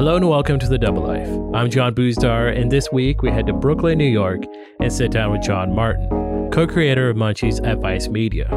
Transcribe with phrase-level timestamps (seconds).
[0.00, 1.28] Hello and welcome to The Double Life.
[1.54, 4.44] I'm John Boozdar, and this week we head to Brooklyn, New York,
[4.80, 6.08] and sit down with John Martin,
[6.50, 8.48] co creator of Munchies at Vice Media.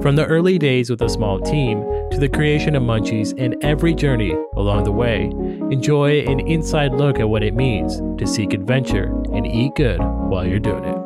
[0.00, 1.82] From the early days with a small team
[2.12, 5.24] to the creation of Munchies and every journey along the way,
[5.70, 10.46] enjoy an inside look at what it means to seek adventure and eat good while
[10.46, 11.05] you're doing it.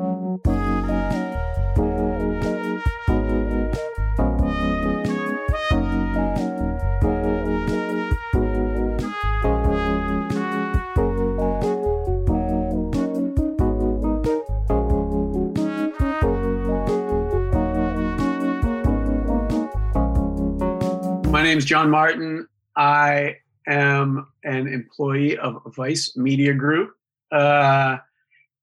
[21.65, 22.47] John Martin.
[22.77, 26.93] I am an employee of Vice Media Group.
[27.33, 27.99] Uh,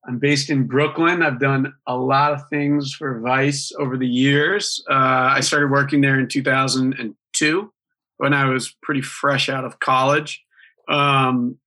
[0.08, 1.22] I'm based in Brooklyn.
[1.22, 4.84] I've done a lot of things for Vice over the years.
[4.90, 4.94] Uh,
[5.34, 7.74] I started working there in 2002
[8.18, 10.44] when I was pretty fresh out of college.
[10.90, 11.58] Um,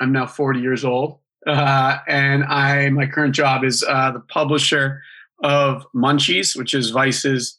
[0.00, 5.02] I'm now 40 years old, uh, and I my current job is uh, the publisher
[5.42, 7.58] of Munchies, which is Vice's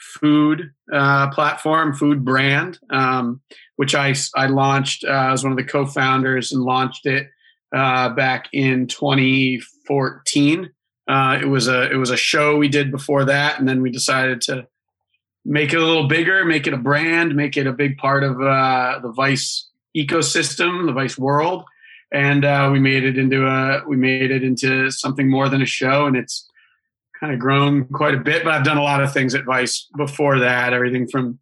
[0.00, 3.40] food uh, platform, food brand, um,
[3.76, 5.04] which I, I launched.
[5.04, 7.28] Uh, I was one of the co-founders and launched it
[7.74, 10.70] uh, back in 2014.
[11.08, 13.90] Uh, it was a it was a show we did before that, and then we
[13.90, 14.66] decided to
[15.44, 18.40] make it a little bigger, make it a brand, make it a big part of
[18.40, 21.64] uh, the Vice ecosystem, the Vice world,
[22.12, 25.66] and uh, we made it into a we made it into something more than a
[25.66, 26.49] show, and it's
[27.20, 29.86] kind of grown quite a bit, but I've done a lot of things at Vice
[29.96, 30.72] before that.
[30.72, 31.38] Everything from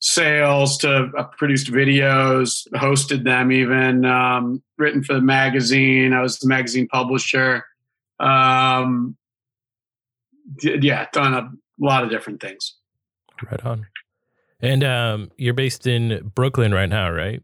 [0.00, 6.12] sales to uh, produced videos, hosted them, even um, written for the magazine.
[6.12, 7.64] I was the magazine publisher.
[8.18, 9.16] Um,
[10.56, 12.76] d- yeah, done a lot of different things.
[13.50, 13.86] Right on.
[14.60, 17.42] And um, you're based in Brooklyn right now, right?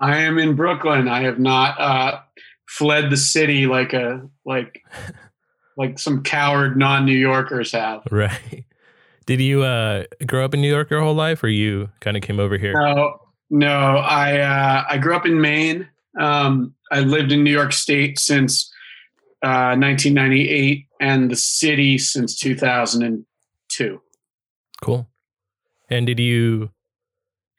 [0.00, 1.08] I am in Brooklyn.
[1.08, 2.20] I have not uh,
[2.68, 4.82] fled the city like a like
[5.80, 8.02] like some coward non-New Yorkers have.
[8.10, 8.66] Right.
[9.26, 12.22] Did you uh, grow up in New York your whole life, or you kind of
[12.22, 12.74] came over here?
[12.74, 13.18] No,
[13.48, 13.96] no.
[13.96, 15.88] I uh, I grew up in Maine.
[16.18, 18.70] Um, I lived in New York State since
[19.42, 24.02] uh, 1998, and the city since 2002.
[24.82, 25.08] Cool.
[25.88, 26.70] And did you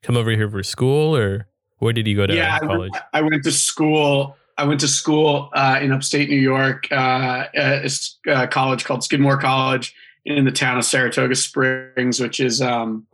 [0.03, 1.47] come over here for school, or
[1.79, 2.91] where did you go to yeah, college?
[2.93, 7.45] I, I went to school I went to school uh, in upstate New York, uh,
[7.55, 13.07] at a college called Skidmore College in the town of Saratoga Springs, which is um,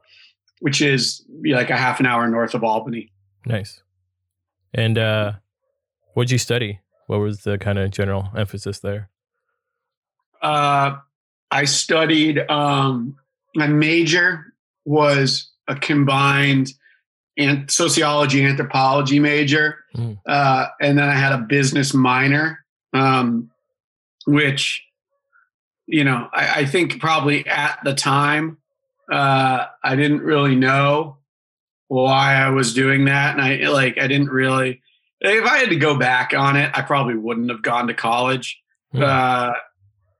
[0.59, 3.13] which is like a half an hour north of Albany.
[3.45, 3.81] Nice.
[4.73, 5.33] And uh,
[6.15, 6.81] what did you study?
[7.05, 9.09] What was the kind of general emphasis there?
[10.41, 10.97] Uh,
[11.49, 12.39] I studied.
[12.49, 13.15] Um,
[13.55, 14.53] my major
[14.83, 16.73] was a combined
[17.37, 20.17] and sociology anthropology major mm.
[20.27, 23.49] uh, and then i had a business minor um,
[24.25, 24.83] which
[25.85, 28.57] you know I, I, think probably at the time
[29.11, 31.17] uh, i didn't really know
[31.87, 34.81] why i was doing that and i like i didn't really
[35.21, 38.59] if i had to go back on it i probably wouldn't have gone to college
[38.93, 39.01] mm.
[39.01, 39.53] uh,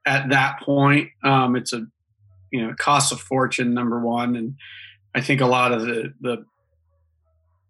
[0.05, 1.85] at that point um, it's a
[2.51, 4.55] you know it costs a fortune number one and
[5.13, 6.45] i think a lot of the the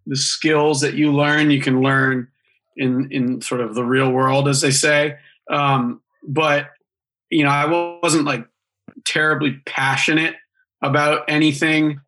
[0.07, 2.27] the skills that you learn you can learn
[2.75, 5.17] in in sort of the real world as they say.
[5.49, 6.69] Um, but
[7.29, 8.45] you know i wasn't like
[9.05, 10.35] terribly passionate
[10.81, 11.99] about anything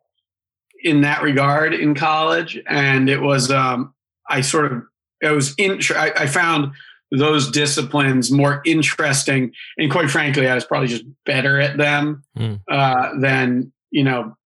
[0.82, 2.58] in that regard in college.
[2.66, 3.94] And it was um,
[4.28, 4.82] i sort of
[5.20, 6.72] it was in I, I found
[7.12, 9.52] those disciplines more interesting.
[9.76, 12.60] And quite frankly i was probably just better at them mm.
[12.70, 14.36] uh, than you know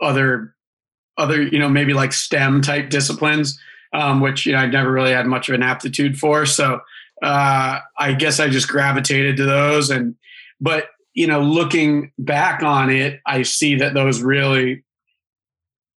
[0.00, 0.54] other
[1.18, 3.58] other, you know, maybe like STEM type disciplines,
[3.92, 6.46] um, which you know I've never really had much of an aptitude for.
[6.46, 6.80] So
[7.22, 9.90] uh, I guess I just gravitated to those.
[9.90, 10.16] And
[10.60, 14.84] but you know, looking back on it, I see that those really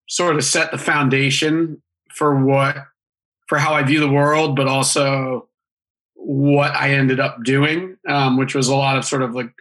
[0.07, 1.81] sort of set the foundation
[2.13, 2.77] for what
[3.47, 5.49] for how I view the world, but also
[6.15, 9.51] what I ended up doing, um, which was a lot of sort of like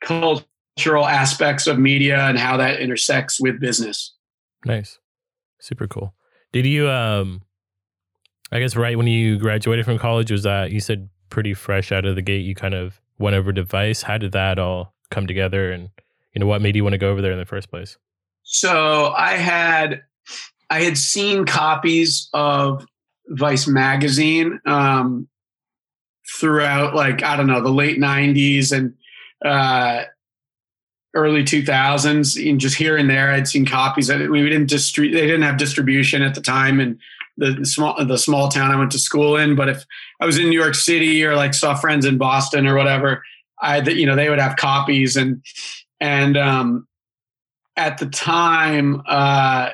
[0.00, 4.13] cultural aspects of media and how that intersects with business.
[4.64, 4.98] Nice.
[5.60, 6.14] Super cool.
[6.52, 7.42] Did you um
[8.52, 12.04] I guess right when you graduated from college was that you said pretty fresh out
[12.04, 14.02] of the gate you kind of went over to Vice.
[14.02, 15.90] How did that all come together and
[16.32, 17.96] you know what made you want to go over there in the first place?
[18.42, 20.02] So I had
[20.70, 22.86] I had seen copies of
[23.28, 25.28] Vice magazine um,
[26.38, 28.94] throughout like I don't know the late '90s and
[29.44, 30.04] uh,
[31.14, 35.12] early 2000s and just here and there i'd seen copies of it we didn't distribute
[35.12, 36.98] they didn't have distribution at the time in
[37.36, 39.54] the small the small town I went to school in.
[39.56, 39.84] But if
[40.20, 43.22] I was in New York City or like saw friends in Boston or whatever,
[43.60, 45.42] I you know they would have copies and
[46.00, 46.86] and um,
[47.76, 49.70] at the time uh,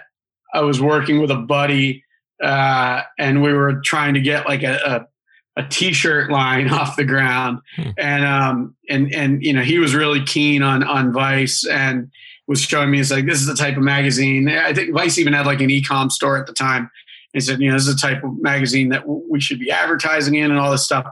[0.54, 2.04] I was working with a buddy
[2.42, 5.06] uh, and we were trying to get like a, a,
[5.56, 7.90] a t-shirt line off the ground hmm.
[7.98, 12.10] and um and and you know he was really keen on on Vice and
[12.46, 15.32] was showing me it's like this is the type of magazine I think Vice even
[15.32, 16.90] had like an e-com store at the time
[17.32, 20.34] he said, you know, this is the type of magazine that we should be advertising
[20.34, 21.06] in and all this stuff.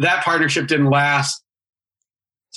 [0.00, 1.42] That partnership didn't last.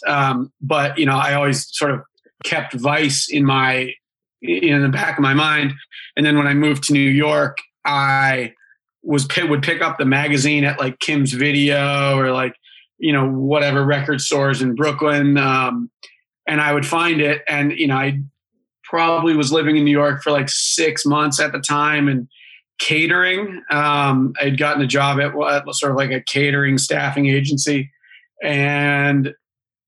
[0.05, 2.01] Um, but, you know, I always sort of
[2.43, 3.93] kept Vice in my,
[4.41, 5.73] in the back of my mind.
[6.15, 8.53] And then when I moved to New York, I
[9.07, 12.53] was, would pick up the magazine at like Kim's Video or like,
[12.99, 15.37] you know, whatever record stores in Brooklyn.
[15.37, 15.89] Um,
[16.47, 17.41] and I would find it.
[17.47, 18.19] And, you know, I
[18.83, 22.07] probably was living in New York for like six months at the time.
[22.07, 22.27] And,
[22.79, 23.61] catering.
[23.71, 27.91] Um, I'd gotten a job at what sort of like a catering staffing agency,
[28.43, 29.33] and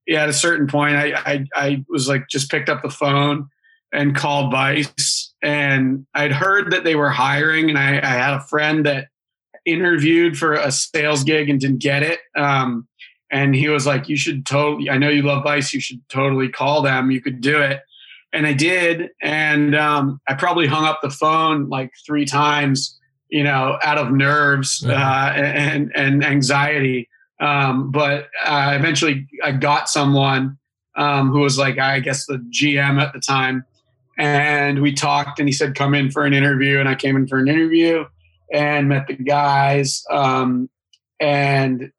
[0.07, 3.48] yeah, at a certain point, I, I I was like just picked up the phone
[3.94, 8.42] and called Vice, and I'd heard that they were hiring, and I, I had a
[8.42, 9.08] friend that
[9.66, 12.20] interviewed for a sales gig and didn't get it.
[12.36, 12.88] Um,
[13.32, 14.90] and he was like, "You should totally.
[14.90, 15.74] I know you love Vice.
[15.74, 17.12] You should totally call them.
[17.12, 17.82] You could do it."
[18.32, 22.98] and I did, and um, I probably hung up the phone like three times,
[23.30, 27.10] you know, out of nerves uh, and and anxiety.
[27.40, 30.58] Um, but uh, eventually, I got someone
[30.96, 33.64] um, who was like, I guess the GM at the time,
[34.19, 37.25] and we talked, and he said, "Come in for an interview," and I came in
[37.25, 38.06] for an interview
[38.54, 40.69] and met the guys, um,
[41.19, 41.92] and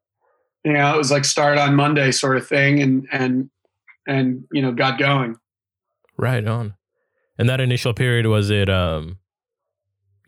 [0.64, 3.50] you know, it was like start on Monday sort of thing, and and
[4.06, 5.36] and you know, got going.
[6.18, 6.74] Right on.
[7.38, 9.18] And that initial period was it um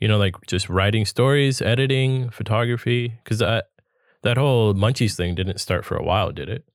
[0.01, 3.67] you know like just writing stories, editing, photography cuz that
[4.23, 6.65] that whole Munchies thing didn't start for a while, did it?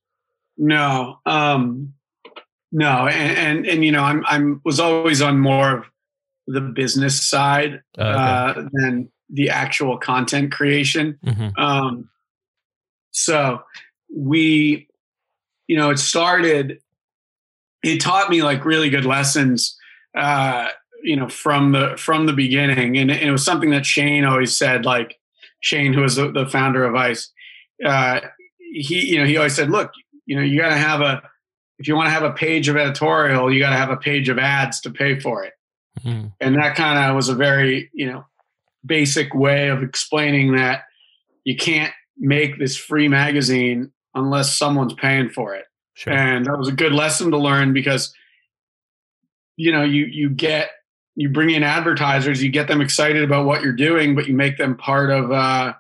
[0.57, 1.19] No.
[1.27, 1.95] Um
[2.73, 5.85] no, and and, and you know, I'm I'm was always on more of
[6.47, 8.61] the business side uh, okay.
[8.61, 11.19] uh, than the actual content creation.
[11.25, 11.61] Mm-hmm.
[11.61, 12.09] Um,
[13.11, 13.63] so
[14.15, 14.89] we,
[15.67, 16.81] you know, it started
[17.83, 19.77] it taught me like really good lessons
[20.17, 20.69] uh,
[21.03, 24.57] you know from the from the beginning and, and, it was something that shane always
[24.57, 25.19] said like
[25.61, 27.31] shane who was the, the founder of Vice
[27.85, 28.21] uh,
[28.59, 29.93] he you know he always said look
[30.27, 31.23] you know you got to have a
[31.79, 34.29] if you want to have a page of editorial you got to have a page
[34.29, 35.53] of ads to pay for it
[36.01, 36.29] mm-hmm.
[36.41, 38.25] and that kind of was a very you know
[38.85, 40.83] basic way of explaining that
[41.45, 45.65] you can't make this free magazine unless someone's paying for it
[45.95, 46.13] Sure.
[46.13, 48.15] And that was a good lesson to learn because
[49.59, 50.71] you know, you you get
[51.17, 54.57] you bring in advertisers, you get them excited about what you're doing, but you make
[54.57, 55.75] them part of uh,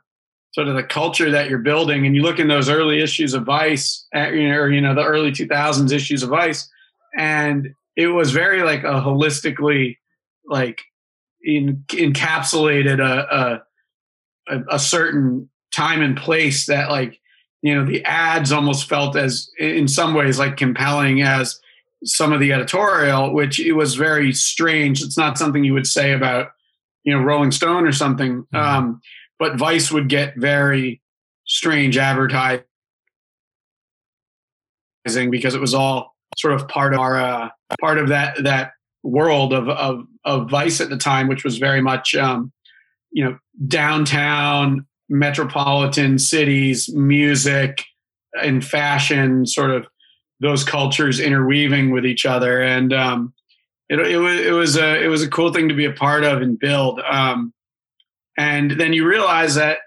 [0.52, 2.06] sort of the culture that you're building.
[2.06, 4.94] And you look in those early issues of Vice, uh, you know, or you know,
[4.94, 6.68] the early 2000s issues of Vice,
[7.16, 9.96] and it was very like a holistically
[10.46, 10.80] like
[11.42, 13.62] in, encapsulated a,
[14.48, 17.20] a a certain time and place that like
[17.62, 21.60] you know the ads almost felt as in some ways like compelling as
[22.04, 26.12] some of the editorial which it was very strange it's not something you would say
[26.12, 26.52] about
[27.04, 28.56] you know rolling stone or something mm-hmm.
[28.56, 29.00] um,
[29.38, 31.00] but vice would get very
[31.46, 32.64] strange advertising
[35.30, 37.48] because it was all sort of part of our uh,
[37.80, 41.80] part of that that world of, of of vice at the time which was very
[41.80, 42.52] much um,
[43.10, 47.84] you know downtown metropolitan cities, music,
[48.42, 49.86] and fashion, sort of
[50.40, 53.32] those cultures interweaving with each other, and um,
[53.88, 56.24] it, it, was it was a it was a cool thing to be a part
[56.24, 57.00] of and build.
[57.00, 57.52] Um,
[58.38, 59.78] and then you realize that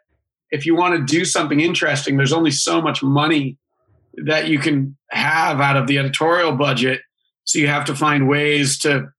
[0.51, 3.57] if you want to do something interesting, there's only so much money
[4.25, 7.01] that you can have out of the editorial budget.
[7.45, 9.09] So you have to find ways to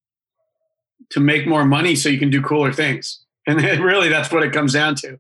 [1.11, 3.19] to make more money so you can do cooler things.
[3.45, 5.19] And really, that's what it comes down to.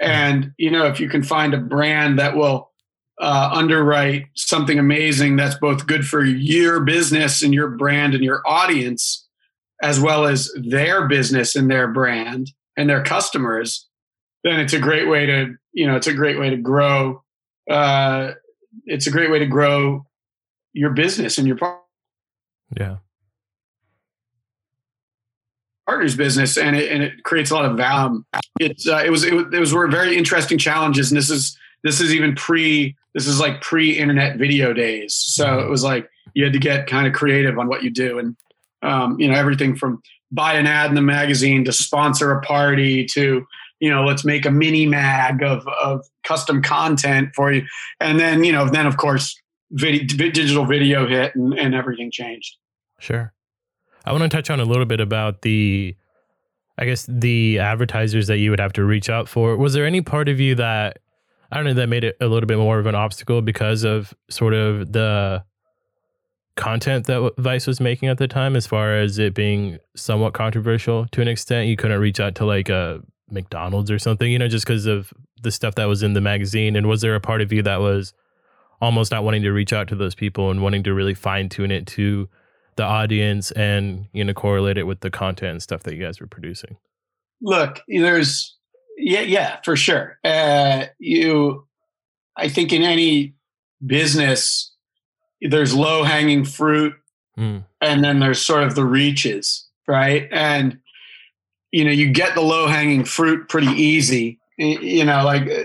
[0.00, 2.72] And you know, if you can find a brand that will
[3.20, 8.42] uh, underwrite something amazing that's both good for your business and your brand and your
[8.44, 9.24] audience,
[9.80, 13.88] as well as their business and their brand and their customers,
[14.42, 17.22] then it's a great way to you know it's a great way to grow.
[17.70, 18.32] Uh,
[18.86, 20.06] it's a great way to grow
[20.72, 21.58] your business and your.
[22.76, 22.96] Yeah
[25.86, 28.22] partner's business, and it and it creates a lot of value.
[28.60, 32.00] It's uh, it was it, it was were very interesting challenges, and this is this
[32.00, 35.14] is even pre this is like pre internet video days.
[35.14, 38.18] So it was like you had to get kind of creative on what you do,
[38.18, 38.36] and
[38.82, 40.02] um, you know everything from
[40.34, 43.46] buy an ad in the magazine to sponsor a party to
[43.80, 47.64] you know let's make a mini mag of of custom content for you.
[48.00, 52.56] And then you know then of course video, digital video hit and, and everything changed.
[52.98, 53.32] Sure.
[54.04, 55.96] I want to touch on a little bit about the
[56.76, 59.56] i guess the advertisers that you would have to reach out for.
[59.56, 60.98] Was there any part of you that
[61.52, 64.12] i don't know that made it a little bit more of an obstacle because of
[64.28, 65.44] sort of the
[66.56, 71.06] content that Vice was making at the time, as far as it being somewhat controversial
[71.12, 71.68] to an extent.
[71.68, 75.12] You couldn't reach out to like a McDonald's or something, you know, just because of
[75.42, 76.76] the stuff that was in the magazine.
[76.76, 78.12] And was there a part of you that was
[78.80, 81.70] almost not wanting to reach out to those people and wanting to really fine tune
[81.70, 82.28] it to
[82.76, 86.20] the audience and, you know, correlate it with the content and stuff that you guys
[86.20, 86.76] were producing?
[87.40, 88.56] Look, there's,
[88.96, 90.18] yeah, yeah, for sure.
[90.24, 91.66] Uh, you,
[92.36, 93.34] I think in any
[93.84, 94.73] business,
[95.48, 96.94] there's low hanging fruit
[97.38, 97.64] mm.
[97.80, 100.28] and then there's sort of the reaches, right?
[100.32, 100.78] And
[101.74, 104.38] you know, you get the low hanging fruit pretty easy.
[104.58, 105.64] You know, like uh,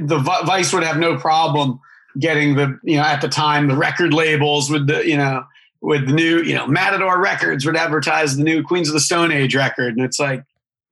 [0.00, 1.80] the Vice would have no problem
[2.18, 5.44] getting the, you know, at the time the record labels with the, you know,
[5.80, 9.30] with the new, you know, Matador Records would advertise the new Queens of the Stone
[9.30, 10.42] Age record, and it's like,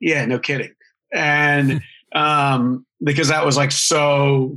[0.01, 0.73] yeah, no kidding,
[1.13, 1.83] and
[2.15, 4.57] um, because that was like so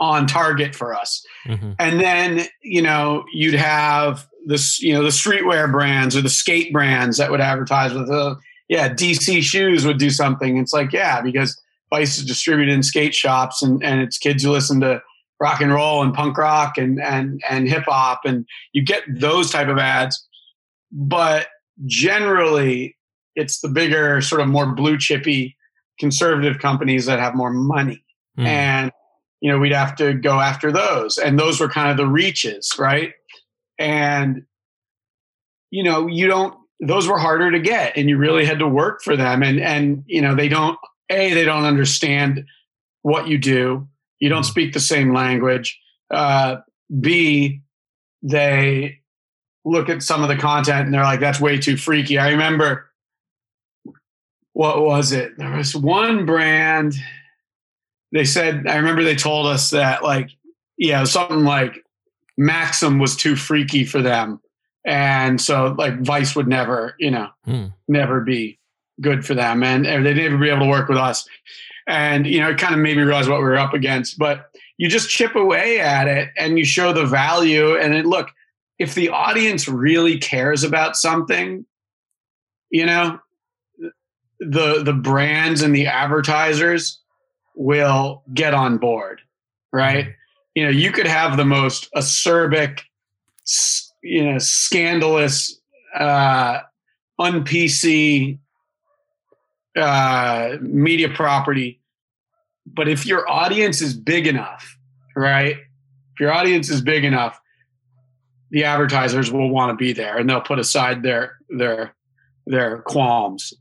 [0.00, 1.24] on target for us.
[1.46, 1.72] Mm-hmm.
[1.78, 6.72] And then, you know, you'd have this, you know, the streetwear brands or the skate
[6.72, 8.34] brands that would advertise with, uh,
[8.68, 10.56] yeah, DC shoes would do something.
[10.56, 11.60] It's like, yeah, because
[11.90, 15.00] Vice is distributed in skate shops and, and it's kids who listen to
[15.40, 18.22] rock and roll and punk rock and, and, and hip hop.
[18.24, 20.26] And you get those type of ads.
[20.90, 21.48] But
[21.86, 22.96] generally,
[23.36, 25.56] it's the bigger, sort of more blue chippy
[25.98, 28.04] conservative companies that have more money.
[28.38, 28.46] Mm.
[28.46, 28.92] And
[29.44, 31.18] you know, we'd have to go after those.
[31.18, 33.12] And those were kind of the reaches, right?
[33.78, 34.46] And,
[35.70, 39.02] you know, you don't, those were harder to get and you really had to work
[39.02, 39.42] for them.
[39.42, 40.78] And, and, you know, they don't,
[41.10, 42.46] A, they don't understand
[43.02, 43.86] what you do.
[44.18, 45.78] You don't speak the same language.
[46.10, 46.56] Uh,
[46.98, 47.60] B,
[48.22, 49.00] they
[49.66, 52.16] look at some of the content and they're like, that's way too freaky.
[52.16, 52.90] I remember,
[54.54, 55.36] what was it?
[55.36, 56.94] There was one brand
[58.14, 60.30] they said I remember they told us that like
[60.78, 61.84] yeah something like
[62.38, 64.40] Maxim was too freaky for them,
[64.86, 67.66] and so like Vice would never you know hmm.
[67.88, 68.58] never be
[69.00, 71.28] good for them, and, and they'd never be able to work with us.
[71.86, 74.48] And you know it kind of made me realize what we were up against, but
[74.78, 78.30] you just chip away at it and you show the value and it look
[78.78, 81.64] if the audience really cares about something
[82.70, 83.18] you know
[84.40, 87.00] the the brands and the advertisers
[87.54, 89.20] will get on board,
[89.72, 90.08] right?
[90.54, 92.80] You know, you could have the most acerbic,
[94.02, 95.60] you know, scandalous,
[95.98, 96.60] uh,
[97.18, 98.38] un PC
[99.76, 101.80] uh, media property,
[102.66, 104.78] but if your audience is big enough,
[105.16, 105.56] right?
[106.14, 107.40] If your audience is big enough,
[108.50, 111.94] the advertisers will want to be there, and they'll put aside their their
[112.46, 113.52] their qualms.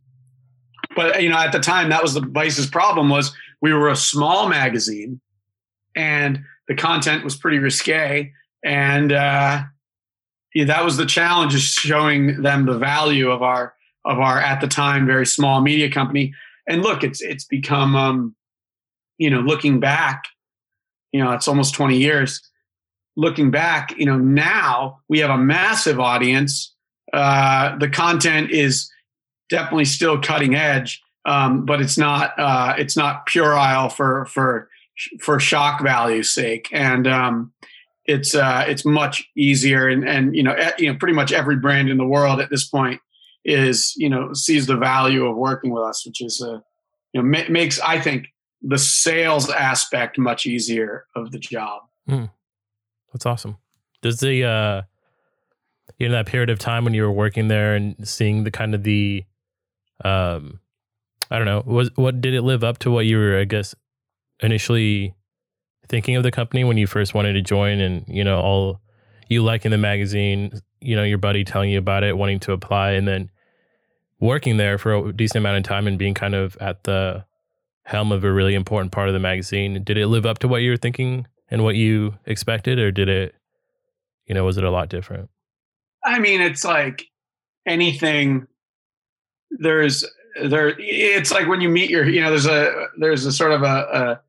[0.96, 3.96] But you know, at the time, that was the Vice's problem was we were a
[3.96, 5.22] small magazine
[5.96, 8.32] and the content was pretty risque
[8.64, 9.64] and uh,
[10.54, 13.74] yeah, that was the challenge is showing them the value of our
[14.06, 16.34] of our at the time very small media company.
[16.68, 18.36] And look it's it's become um,
[19.18, 20.26] you know looking back
[21.12, 22.42] you know it's almost 20 years.
[23.16, 26.74] Looking back you know now we have a massive audience.
[27.12, 28.90] Uh, the content is
[29.50, 34.70] definitely still cutting edge um, but it's not uh, it's not puerile for for
[35.22, 37.54] for shock value's sake, and um,
[38.06, 39.88] it's uh, it's much easier.
[39.88, 42.68] And and you know you know pretty much every brand in the world at this
[42.68, 43.00] point
[43.46, 46.60] is you know sees the value of working with us, which is uh,
[47.14, 48.28] you know ma- makes I think
[48.62, 51.84] the sales aspect much easier of the job.
[52.10, 52.32] Mm.
[53.14, 53.58] That's awesome.
[54.02, 54.82] Does the uh,
[55.98, 58.76] you know that period of time when you were working there and seeing the kind
[58.76, 59.24] of the
[60.04, 60.60] um
[61.32, 61.64] I don't know.
[61.66, 63.74] Was what did it live up to what you were, I guess,
[64.42, 65.16] initially
[65.88, 68.82] thinking of the company when you first wanted to join, and you know all
[69.30, 70.52] you like in the magazine,
[70.82, 73.30] you know your buddy telling you about it, wanting to apply, and then
[74.20, 77.26] working there for a decent amount of time and being kind of at the
[77.86, 79.84] helm of a really important part of the magazine.
[79.84, 83.10] Did it live up to what you were thinking and what you expected, or did
[83.10, 83.36] it,
[84.26, 85.30] you know, was it a lot different?
[86.06, 87.06] I mean, it's like
[87.66, 88.48] anything.
[89.52, 90.06] There's
[90.42, 93.64] there it's like when you meet your you know there's a there's a sort of
[93.64, 94.20] a,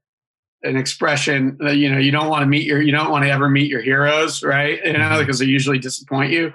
[0.64, 3.24] a an expression that you know you don't want to meet your you don't want
[3.24, 5.18] to ever meet your heroes right you know mm-hmm.
[5.20, 6.52] because they usually disappoint you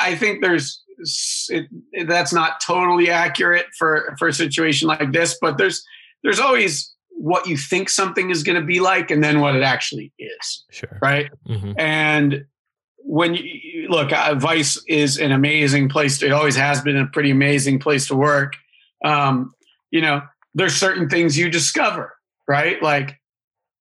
[0.00, 1.68] i think there's it,
[2.08, 5.84] that's not totally accurate for for a situation like this, but there's
[6.22, 9.62] there's always what you think something is going to be like and then what it
[9.62, 10.64] actually is.
[10.70, 10.98] Sure.
[11.00, 11.30] Right.
[11.48, 11.72] Mm-hmm.
[11.78, 12.44] And
[12.98, 16.18] when you look, uh, Vice is an amazing place.
[16.18, 18.56] To, it always has been a pretty amazing place to work.
[19.04, 19.54] Um,
[19.90, 20.22] you know,
[20.54, 22.14] there's certain things you discover,
[22.48, 22.82] right?
[22.82, 23.20] Like,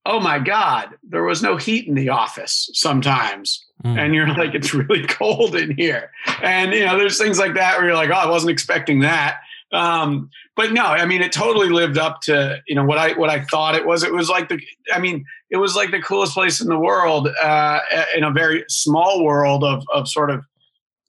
[0.06, 3.66] oh my God, there was no heat in the office sometimes.
[3.84, 3.98] Mm.
[3.98, 6.12] And you're like, it's really cold in here.
[6.42, 9.40] And, you know, there's things like that where you're like, oh, I wasn't expecting that.
[9.72, 13.30] Um, but no, I mean, it totally lived up to you know what I what
[13.30, 14.04] I thought it was.
[14.04, 14.60] It was like the,
[14.94, 17.80] I mean, it was like the coolest place in the world uh,
[18.16, 20.46] in a very small world of of sort of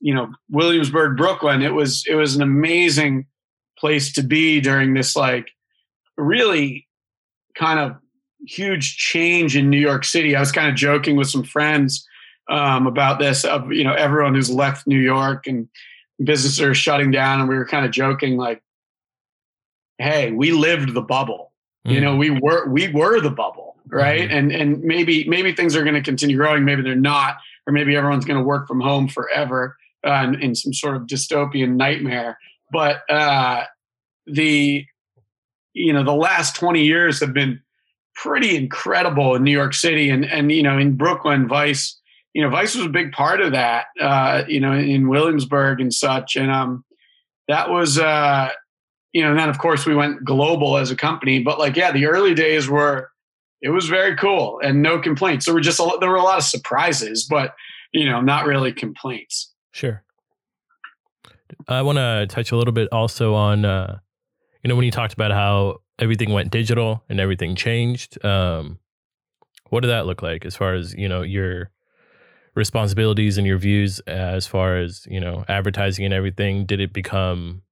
[0.01, 1.63] you know Williamsburg, Brooklyn.
[1.63, 3.27] It was it was an amazing
[3.79, 5.51] place to be during this like
[6.17, 6.87] really
[7.55, 7.97] kind of
[8.47, 10.37] huge change in New York City.
[10.37, 12.07] I was kind of joking with some friends
[12.49, 15.69] um, about this of you know everyone who's left New York and
[16.23, 18.63] businesses are shutting down and we were kind of joking like
[19.99, 21.53] hey we lived the bubble
[21.87, 21.93] mm.
[21.93, 24.33] you know we were we were the bubble right mm.
[24.33, 27.97] and and maybe maybe things are going to continue growing maybe they're not or maybe
[27.97, 32.39] everyone's going to work from home forever uh, in, in, some sort of dystopian nightmare
[32.71, 33.65] but uh
[34.27, 34.85] the
[35.73, 37.61] you know the last 20 years have been
[38.15, 42.01] pretty incredible in new york city and and you know in brooklyn vice
[42.37, 45.91] you know, Vice was a big part of that, uh, you know, in Williamsburg and
[45.91, 46.37] such.
[46.37, 46.85] And um,
[47.49, 48.51] that was, uh,
[49.15, 51.43] you know, and then of course we went global as a company.
[51.43, 53.09] But like, yeah, the early days were,
[53.63, 55.47] it was very cool and no complaints.
[55.47, 57.55] There were just a, there were a lot of surprises, but
[57.95, 59.51] you know, not really complaints.
[59.73, 60.05] Sure.
[61.69, 63.99] I want to touch a little bit also on, uh,
[64.63, 68.25] you know, when you talked about how everything went digital and everything changed.
[68.25, 68.79] Um,
[69.71, 71.71] what did that look like as far as you know your
[72.55, 77.63] responsibilities and your views as far as you know advertising and everything did it become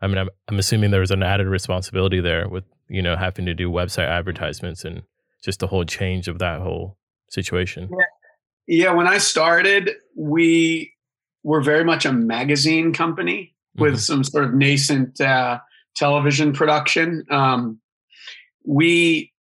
[0.00, 3.46] i mean i'm, I'm assuming there was an added responsibility there with you know having
[3.46, 5.02] to do website advertisements and
[5.42, 6.98] just the whole change of that whole
[7.30, 8.04] situation yeah,
[8.66, 10.93] yeah when i started we
[11.44, 13.98] were very much a magazine company with mm-hmm.
[13.98, 15.60] some sort of nascent uh,
[15.94, 17.78] television production um,
[18.64, 19.32] we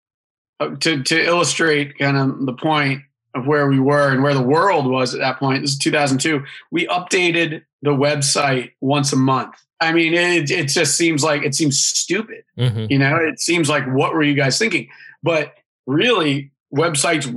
[0.60, 3.02] uh, to to illustrate kind of the point
[3.36, 5.62] of where we were and where the world was at that point.
[5.62, 6.44] This is 2002.
[6.72, 9.56] We updated the website once a month.
[9.80, 12.44] I mean, it, it just seems like it seems stupid.
[12.58, 12.86] Mm-hmm.
[12.90, 14.88] You know, it seems like what were you guys thinking?
[15.24, 15.56] But
[15.88, 17.28] really, websites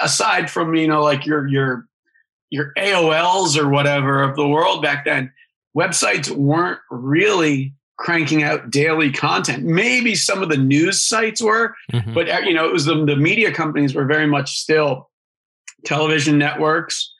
[0.00, 1.87] aside from you know like your your
[2.50, 5.32] your AOLs or whatever of the world back then,
[5.76, 9.64] websites weren't really cranking out daily content.
[9.64, 12.14] Maybe some of the news sites were, mm-hmm.
[12.14, 15.10] but uh, you know, it was the, the media companies were very much still
[15.84, 17.12] television networks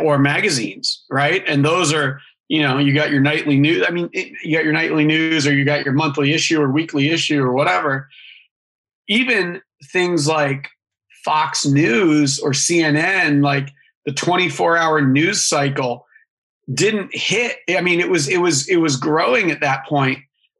[0.00, 1.44] or magazines, right?
[1.46, 3.84] And those are, you know, you got your nightly news.
[3.86, 7.10] I mean, you got your nightly news or you got your monthly issue or weekly
[7.10, 8.08] issue or whatever.
[9.08, 9.60] Even
[9.92, 10.68] things like
[11.24, 13.70] Fox News or CNN, like
[14.06, 16.06] the 24 hour news cycle
[16.72, 17.56] didn't hit.
[17.68, 20.18] I mean, it was, it was, it was growing at that point,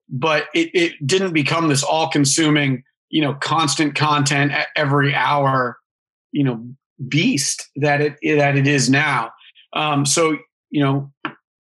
[0.09, 5.79] but it, it didn't become this all consuming, you know, constant content every hour,
[6.33, 6.65] you know,
[7.09, 9.33] beast that it that it is now.
[9.73, 10.37] Um, so
[10.71, 11.13] you know,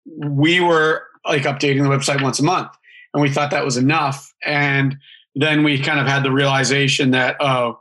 [0.06, 2.70] we were like updating the website once a month,
[3.14, 4.32] and we thought that was enough.
[4.44, 4.96] And
[5.34, 7.80] then we kind of had the realization that oh,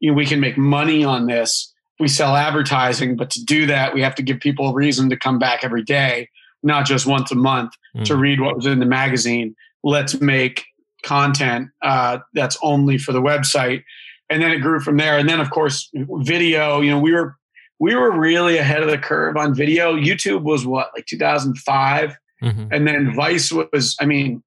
[0.00, 1.72] you know, we can make money on this.
[2.00, 5.16] We sell advertising, but to do that, we have to give people a reason to
[5.16, 6.28] come back every day,
[6.62, 8.04] not just once a month mm.
[8.06, 9.54] to read what was in the magazine.
[9.84, 10.64] Let's make
[11.02, 13.84] content uh, that's only for the website
[14.30, 15.18] and then it grew from there.
[15.18, 17.36] And then of course video, you know, we were
[17.80, 19.94] we were really ahead of the curve on video.
[19.94, 22.16] YouTube was what, like 2005?
[22.42, 22.72] Mm-hmm.
[22.72, 24.42] And then Vice was, I mean,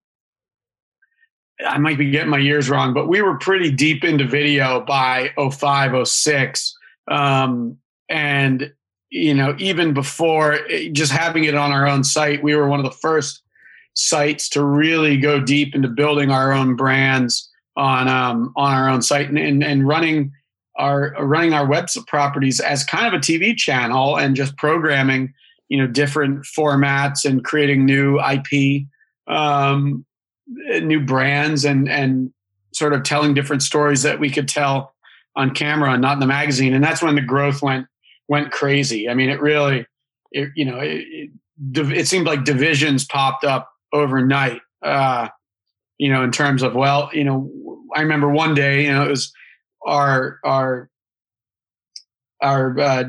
[1.68, 5.32] I might be getting my years wrong, but we were pretty deep into video by
[5.36, 6.78] 05, 06.
[7.10, 7.78] Um,
[8.10, 8.72] and,
[9.10, 12.80] you know, even before eh, just having it on our own site, we were one
[12.80, 13.42] of the first
[13.96, 19.02] sites to really go deep into building our own brands on um, on our own
[19.02, 20.32] site and, and, and running
[20.78, 25.34] our running our web properties as kind of a TV channel and just programming
[25.70, 28.84] you know different formats and creating new IP,
[29.28, 30.06] um,
[30.48, 32.32] new brands and and
[32.74, 34.93] sort of telling different stories that we could tell
[35.36, 36.74] on camera and not in the magazine.
[36.74, 37.88] And that's when the growth went
[38.28, 39.10] went crazy.
[39.10, 39.86] I mean, it really,
[40.32, 41.32] it, you know, it, it,
[41.92, 44.62] it seemed like divisions popped up overnight.
[44.82, 45.30] Uh,
[45.98, 47.52] you know, in terms of well, you know,
[47.96, 49.32] I remember one day, you know, it was
[49.86, 50.90] our our
[52.42, 53.04] our uh,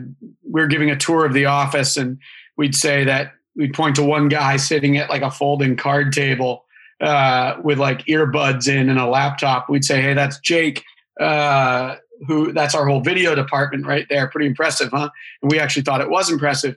[0.49, 2.19] we are giving a tour of the office, and
[2.57, 6.65] we'd say that we'd point to one guy sitting at like a folding card table
[7.01, 9.69] uh, with like earbuds in and a laptop.
[9.69, 10.85] We'd say, "Hey, that's Jake."
[11.21, 14.29] Uh, who that's our whole video department right there.
[14.29, 15.11] Pretty impressive, huh?
[15.43, 16.77] And we actually thought it was impressive.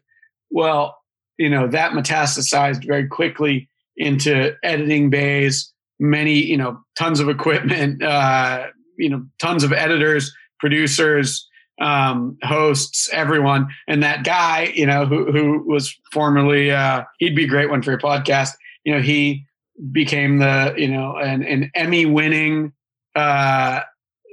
[0.49, 0.97] Well,
[1.37, 8.03] you know, that metastasized very quickly into editing bays, many, you know, tons of equipment,
[8.03, 11.47] uh, you know, tons of editors, producers,
[11.79, 13.67] um, hosts, everyone.
[13.87, 17.81] And that guy, you know, who who was formerly uh, he'd be a great one
[17.81, 18.51] for your podcast.
[18.83, 19.45] You know, he
[19.91, 22.73] became the, you know, an, an Emmy winning
[23.15, 23.81] uh,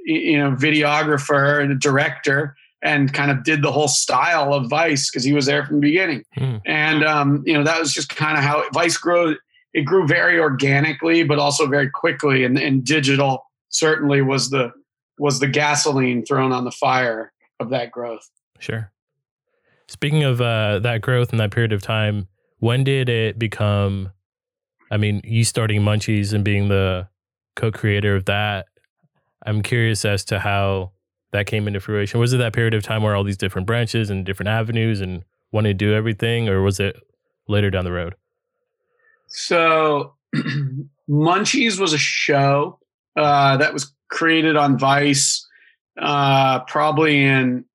[0.05, 5.09] you know, videographer and a director and kind of did the whole style of Vice
[5.09, 6.23] because he was there from the beginning.
[6.35, 6.57] Hmm.
[6.65, 9.35] And um, you know, that was just kind of how Vice grew.
[9.73, 12.45] It grew very organically, but also very quickly.
[12.45, 14.71] And, and digital certainly was the
[15.17, 18.29] was the gasoline thrown on the fire of that growth.
[18.59, 18.91] Sure.
[19.87, 22.27] Speaking of uh, that growth in that period of time,
[22.59, 24.11] when did it become?
[24.91, 27.07] I mean, you starting Munchies and being the
[27.55, 28.67] co-creator of that.
[29.45, 30.91] I'm curious as to how
[31.31, 32.19] that came into fruition?
[32.19, 35.23] Was it that period of time where all these different branches and different avenues and
[35.51, 36.95] wanted to do everything, or was it
[37.47, 38.15] later down the road?
[39.27, 40.13] So,
[41.09, 42.79] Munchies was a show
[43.15, 45.47] uh, that was created on Vice,
[46.01, 47.65] uh, probably in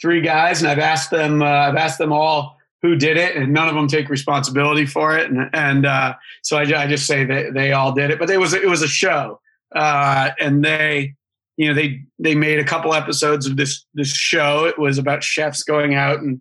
[0.00, 1.42] three guys, and I've asked them.
[1.42, 5.16] Uh, I've asked them all who did it, and none of them take responsibility for
[5.16, 5.30] it.
[5.30, 8.38] And, and uh, so I, I, just say that they all did it, but it
[8.38, 9.40] was it was a show,
[9.74, 11.14] uh, and they,
[11.56, 14.64] you know, they they made a couple episodes of this this show.
[14.66, 16.40] It was about chefs going out and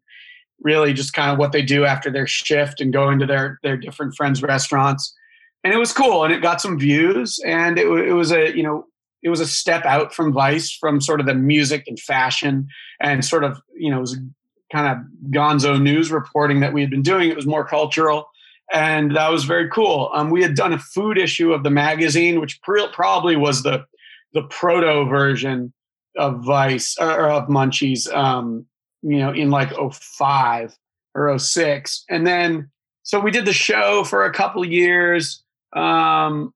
[0.61, 3.77] really just kind of what they do after their shift and going to their their
[3.77, 5.13] different friends' restaurants,
[5.63, 8.63] and it was cool, and it got some views, and it, it was a you
[8.63, 8.85] know
[9.25, 12.67] it was a step out from Vice, from sort of the music and fashion,
[13.01, 14.17] and sort of you know it was
[14.71, 17.29] kind of gonzo news reporting that we had been doing.
[17.29, 18.29] It was more cultural.
[18.71, 20.09] And that was very cool.
[20.13, 23.85] Um, we had done a food issue of the magazine, which probably was the
[24.33, 25.71] the proto version
[26.17, 28.65] of Vice or of Munchies, um,
[29.01, 30.75] you know, in like 05
[31.13, 32.03] or 06.
[32.09, 32.69] And then,
[33.03, 35.41] so we did the show for a couple years.
[35.73, 36.53] Um,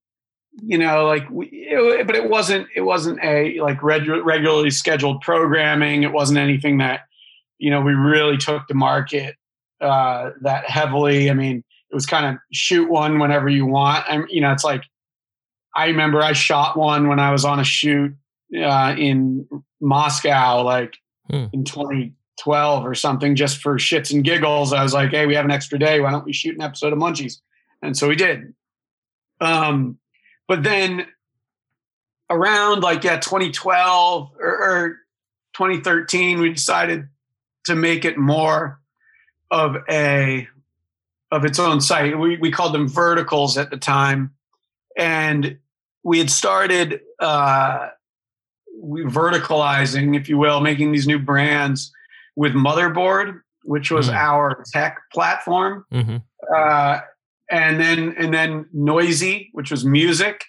[0.62, 5.22] you know, like we, it, but it wasn't, it wasn't a like regu- regularly scheduled
[5.22, 6.04] programming.
[6.04, 7.02] It wasn't anything that
[7.60, 9.36] you know, we really took the market
[9.82, 11.30] uh, that heavily.
[11.30, 14.06] I mean, it was kind of shoot one whenever you want.
[14.08, 14.84] I'm, you know, it's like
[15.76, 18.16] I remember I shot one when I was on a shoot
[18.58, 19.48] uh, in
[19.82, 20.96] Moscow, like
[21.30, 21.46] hmm.
[21.52, 24.74] in 2012 or something, just for shits and giggles.
[24.74, 26.00] I was like, hey, we have an extra day.
[26.00, 27.40] Why don't we shoot an episode of Munchies?
[27.82, 28.54] And so we did.
[29.42, 30.00] Um,
[30.50, 31.08] but then
[32.30, 34.90] around like yeah 2012 or, or
[35.54, 37.08] 2013 we decided
[37.66, 38.80] to make it more
[39.52, 40.48] of a
[41.32, 42.18] of its own site.
[42.18, 44.34] We we called them verticals at the time,
[44.98, 45.58] and
[46.04, 47.90] we had started uh,
[48.82, 51.92] we verticalizing, if you will, making these new brands
[52.36, 54.18] with Motherboard, which was mm-hmm.
[54.18, 56.18] our tech platform, mm-hmm.
[56.56, 57.00] uh,
[57.50, 60.44] and then and then Noisey, which was music,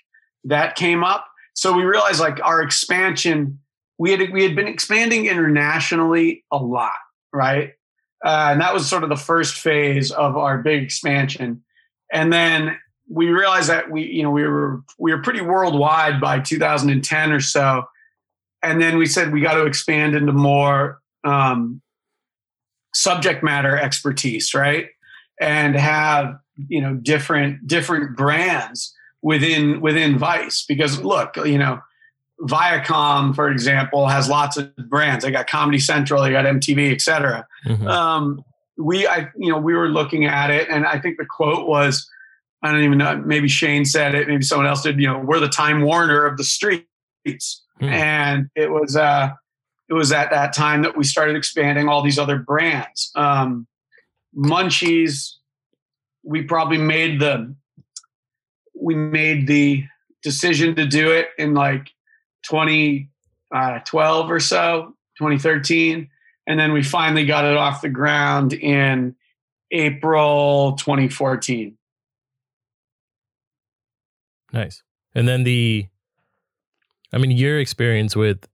[0.45, 1.27] that came up.
[1.55, 3.59] So we realized like our expansion,
[3.99, 6.93] we had we had been expanding internationally a lot
[7.33, 7.73] right?
[8.25, 11.63] Uh, and that was sort of the first phase of our big expansion.
[12.13, 12.77] And then
[13.09, 17.41] we realized that we, you know, we were we were pretty worldwide by 2010 or
[17.41, 17.85] so.
[18.63, 21.81] And then we said we got to expand into more um,
[22.95, 24.89] subject matter expertise, right?
[25.41, 26.37] And have
[26.69, 31.81] you know different different brands within within Vice because look, you know,
[32.43, 35.25] Viacom, for example, has lots of brands.
[35.25, 37.47] They got Comedy Central, they got MTV, etc.
[37.67, 37.87] Mm-hmm.
[37.87, 38.45] Um,
[38.79, 42.09] we, I, you know, we were looking at it, and I think the quote was,
[42.63, 44.99] I don't even know, maybe Shane said it, maybe someone else did.
[44.99, 46.87] You know, we're the Time Warner of the streets,
[47.27, 47.85] mm-hmm.
[47.85, 49.31] and it was, uh,
[49.91, 53.11] it was at that time that we started expanding all these other brands.
[53.17, 53.67] Um,
[54.35, 55.33] Munchies,
[56.31, 57.53] we probably made the,
[58.81, 59.85] we made the
[60.23, 61.91] decision to do it in like
[62.45, 63.11] 2012
[63.53, 66.09] uh, or so, 2013.
[66.47, 69.17] And then we finally got it off the ground in
[69.73, 71.77] April 2014.
[74.53, 74.85] Nice.
[75.17, 75.89] And then the,
[77.13, 78.47] I mean, your experience with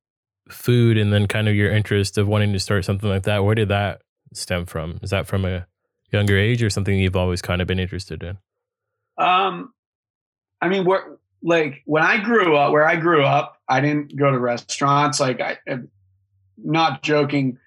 [0.48, 3.54] food and then kind of your interest of wanting to start something like that, where
[3.54, 4.00] did that
[4.32, 4.98] stem from?
[5.02, 5.66] Is that from a
[6.12, 8.38] younger age or something you've always kind of been interested in?
[9.18, 9.72] Um,
[10.60, 14.30] I mean, we're, like when I grew up, where I grew up, I didn't go
[14.30, 15.20] to restaurants.
[15.20, 15.90] Like I, I'm
[16.56, 17.58] not joking,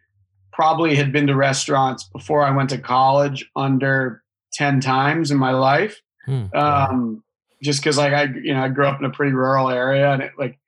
[0.52, 4.23] probably had been to restaurants before I went to college under
[4.54, 6.02] ten times in my life.
[6.25, 6.45] Hmm.
[6.54, 7.23] Um,
[7.63, 10.21] just because like I, you know, I grew up in a pretty rural area, and
[10.21, 10.60] it like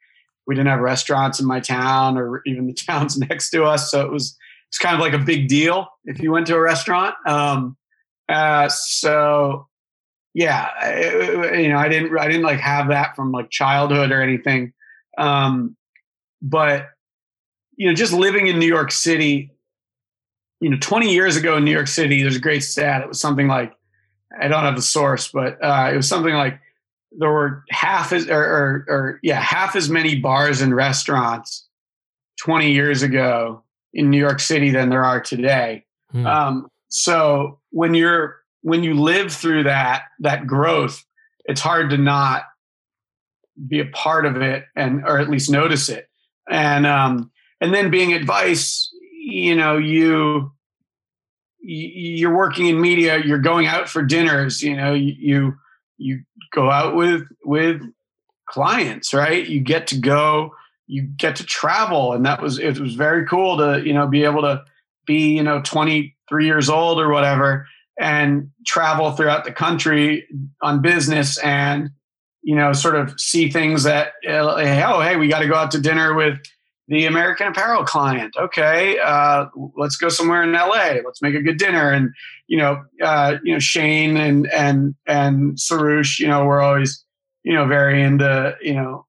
[0.47, 4.05] we didn't have restaurants in my town or even the towns next to us, so
[4.05, 4.37] it was
[4.71, 7.13] it's kind of like a big deal if you went to a restaurant.
[7.27, 7.75] Um,
[8.29, 9.67] uh, so
[10.33, 14.21] yeah, I, you know, I didn't, I didn't like have that from like childhood or
[14.21, 14.71] anything.
[15.17, 15.75] Um,
[16.41, 16.87] but
[17.75, 19.51] you know, just living in New York City,
[20.61, 23.01] you know, 20 years ago in New York City, there's a great stat.
[23.01, 23.73] It was something like,
[24.39, 26.61] I don't have the source, but uh, it was something like
[27.11, 31.67] there were half as, or, or, or yeah, half as many bars and restaurants
[32.39, 35.85] 20 years ago in New York City than there are today.
[36.11, 36.25] Hmm.
[36.25, 41.03] Um, so when you're when you live through that that growth,
[41.45, 42.43] it's hard to not
[43.67, 46.07] be a part of it and or at least notice it.
[46.49, 50.51] And um, and then being advice, you know, you
[51.63, 55.55] you're working in media, you're going out for dinners, you know, you
[55.97, 57.81] you go out with with
[58.47, 59.47] clients, right?
[59.47, 60.53] You get to go,
[60.91, 64.25] you get to travel, and that was it was very cool to you know be
[64.25, 64.61] able to
[65.05, 67.65] be you know 23 years old or whatever
[67.97, 70.27] and travel throughout the country
[70.61, 71.91] on business and
[72.41, 75.71] you know sort of see things that uh, oh hey we got to go out
[75.71, 76.37] to dinner with
[76.89, 78.35] the american apparel client.
[78.37, 79.45] Okay uh,
[79.77, 80.65] let's go somewhere in la
[81.05, 81.89] let's make a good dinner.
[81.89, 82.11] And
[82.47, 87.05] you know uh, you know shane and and and Suroosh you know we're always
[87.43, 89.05] you know very into you know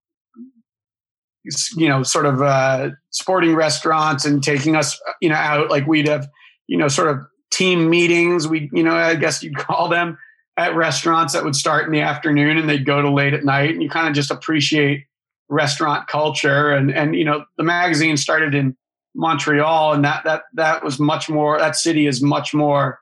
[1.76, 6.08] you know sort of uh, sporting restaurants and taking us you know out like we'd
[6.08, 6.28] have
[6.68, 7.18] you know sort of
[7.52, 8.48] team meetings.
[8.48, 10.18] We, you know, I guess you'd call them
[10.56, 13.70] at restaurants that would start in the afternoon and they'd go to late at night.
[13.70, 15.04] And you kind of just appreciate
[15.48, 16.72] restaurant culture.
[16.72, 18.76] And, and, you know, the magazine started in
[19.14, 22.98] Montreal and that, that, that was much more, that city is much more,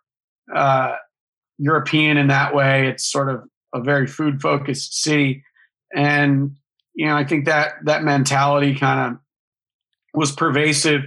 [0.55, 0.97] uh,
[1.59, 2.89] European in that way.
[2.89, 3.43] It's sort of
[3.75, 5.45] a very food focused city.
[5.95, 6.57] And,
[7.01, 9.21] you know, I think that, that mentality kind of
[10.13, 11.05] was pervasive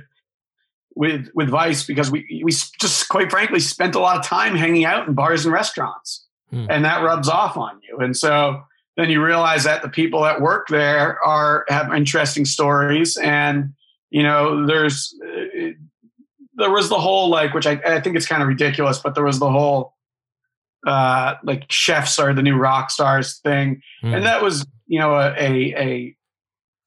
[0.95, 4.85] with with Vice because we we just quite frankly spent a lot of time hanging
[4.85, 6.65] out in bars and restaurants, hmm.
[6.67, 7.99] and that rubs off on you.
[7.99, 8.63] And so
[8.97, 13.75] then you realize that the people that work there are have interesting stories, and
[14.09, 15.73] you know there's uh,
[16.55, 19.25] there was the whole like which I, I think it's kind of ridiculous, but there
[19.25, 19.93] was the whole
[20.87, 24.15] uh, like chefs are the new rock stars thing, hmm.
[24.15, 26.15] and that was you know a, a a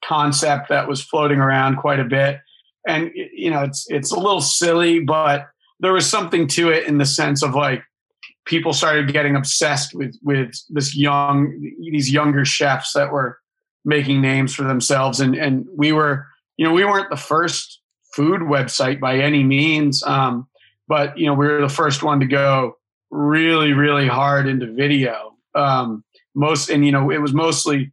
[0.05, 2.41] concept that was floating around quite a bit.
[2.87, 5.49] And you know it's it's a little silly but
[5.81, 7.83] there was something to it in the sense of like
[8.47, 13.39] people started getting obsessed with with this young these younger chefs that were
[13.85, 15.21] making names for themselves.
[15.21, 17.81] And and we were you know we weren't the first
[18.15, 20.49] food website by any means um,
[20.89, 22.77] but you know we were the first one to go
[23.11, 25.35] really really hard into video.
[25.55, 26.05] Um,
[26.37, 27.93] most and you know it was mostly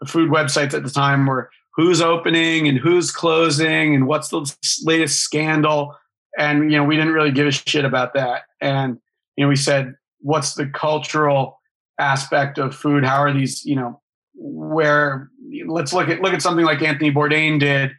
[0.00, 4.54] the food websites at the time were who's opening and who's closing and what's the
[4.84, 5.96] latest scandal.
[6.38, 8.42] And, you know, we didn't really give a shit about that.
[8.60, 8.98] And,
[9.36, 11.60] you know, we said, what's the cultural
[11.98, 13.04] aspect of food?
[13.04, 14.00] How are these, you know,
[14.34, 15.30] where
[15.66, 17.92] let's look at, look at something like Anthony Bourdain did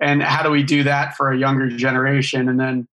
[0.00, 2.48] and how do we do that for a younger generation?
[2.48, 2.88] And then,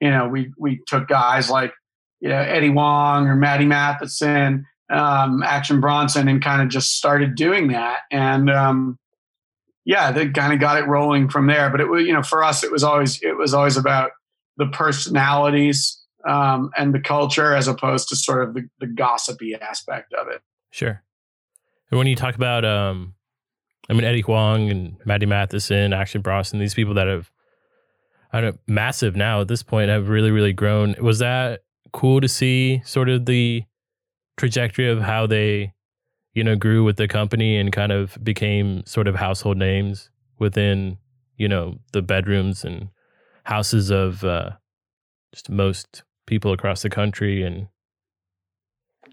[0.00, 1.72] you know, we, we took guys like,
[2.20, 7.34] you know, Eddie Huang or Matty Matheson, um, Action Bronson and kind of just started
[7.34, 8.00] doing that.
[8.10, 8.98] And, um,
[9.84, 11.70] yeah, they kind of got it rolling from there.
[11.70, 14.10] But it was, you know, for us, it was always it was always about
[14.56, 20.12] the personalities um, and the culture as opposed to sort of the, the gossipy aspect
[20.12, 20.42] of it.
[20.70, 21.02] Sure.
[21.90, 23.14] And when you talk about, um,
[23.88, 27.30] I mean, Eddie Huang and Matty Matheson, Action Bronson, these people that have,
[28.32, 30.96] I don't know, massive now at this point have really, really grown.
[31.00, 31.60] Was that
[31.92, 33.62] cool to see sort of the
[34.36, 35.72] trajectory of how they
[36.36, 40.98] you know, grew with the company and kind of became sort of household names within,
[41.38, 42.90] you know, the bedrooms and
[43.44, 44.50] houses of uh,
[45.32, 47.68] just most people across the country and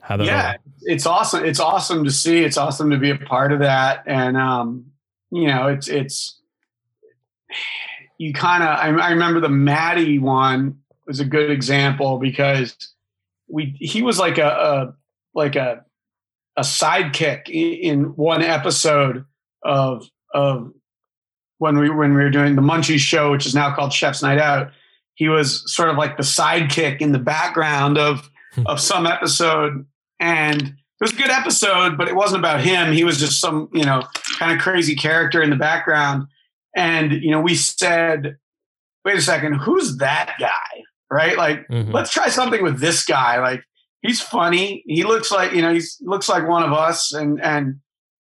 [0.01, 3.15] how that yeah all- it's awesome it's awesome to see it's awesome to be a
[3.15, 4.83] part of that and um
[5.31, 6.41] you know it's it's
[8.17, 12.75] you kind of I, I remember the Matty one was a good example because
[13.47, 14.93] we he was like a
[15.33, 15.83] like a
[16.55, 19.25] a sidekick in one episode
[19.63, 20.71] of of
[21.57, 24.39] when we when we were doing the Munchies show, which is now called Chef's Night
[24.39, 24.71] Out.
[25.15, 28.67] He was sort of like the sidekick in the background of hmm.
[28.67, 29.85] of some episode,
[30.19, 32.93] and it was a good episode, but it wasn't about him.
[32.93, 34.03] He was just some, you know,
[34.39, 36.27] kind of crazy character in the background.
[36.75, 38.37] And, you know, we said,
[39.03, 40.83] wait a second, who's that guy?
[41.11, 41.37] Right?
[41.37, 41.91] Like, mm-hmm.
[41.91, 43.41] let's try something with this guy.
[43.41, 43.63] Like,
[44.03, 44.83] he's funny.
[44.85, 47.79] He looks like, you know, he looks like one of us and and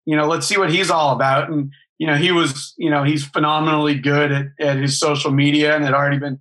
[0.07, 1.51] you know, let's see what he's all about.
[1.51, 5.75] And, you know, he was, you know, he's phenomenally good at, at his social media
[5.75, 6.39] and had already been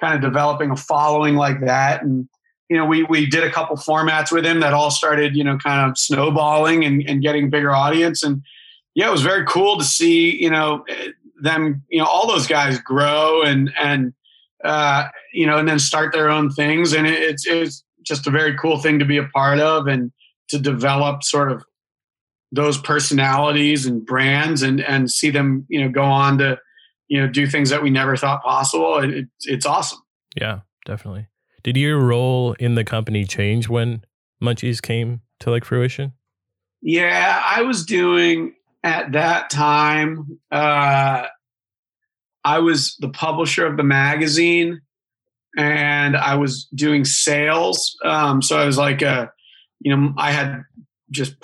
[0.00, 2.02] kind of developing a following like that.
[2.02, 2.28] And,
[2.68, 5.56] you know, we we did a couple formats with him that all started, you know,
[5.58, 8.22] kind of snowballing and, and getting bigger audience.
[8.22, 8.42] And
[8.94, 10.84] yeah, it was very cool to see, you know,
[11.40, 14.12] them, you know, all those guys grow and and
[14.64, 16.92] uh, you know, and then start their own things.
[16.92, 20.12] And it, it's it's just a very cool thing to be a part of and
[20.48, 21.64] to develop sort of
[22.52, 26.58] those personalities and brands and and see them, you know, go on to,
[27.08, 28.98] you know, do things that we never thought possible.
[28.98, 29.98] It, it's awesome.
[30.36, 31.26] Yeah, definitely.
[31.62, 34.04] Did your role in the company change when
[34.42, 36.12] Munchies came to like fruition?
[36.80, 40.38] Yeah, I was doing at that time.
[40.52, 41.26] Uh,
[42.44, 44.80] I was the publisher of the magazine,
[45.56, 47.96] and I was doing sales.
[48.04, 49.30] Um, so I was like a,
[49.80, 50.62] you know, I had
[51.10, 51.34] just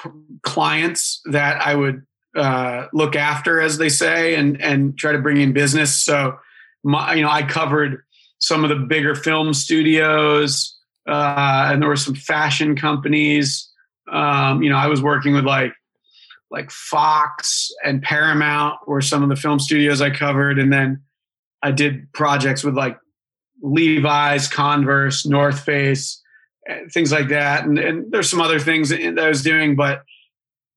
[0.43, 2.05] clients that I would
[2.37, 5.95] uh, look after, as they say, and and try to bring in business.
[5.95, 6.39] So,
[6.83, 8.03] my, you know, I covered
[8.39, 10.77] some of the bigger film studios,
[11.09, 13.69] uh, and there were some fashion companies.
[14.11, 15.73] Um, you know, I was working with like
[16.51, 21.03] like Fox and Paramount were some of the film studios I covered, and then
[21.63, 22.97] I did projects with like
[23.63, 26.21] Levi's, Converse, North Face,
[26.69, 27.65] eh, things like that.
[27.65, 30.05] And, and there's some other things that I was doing, but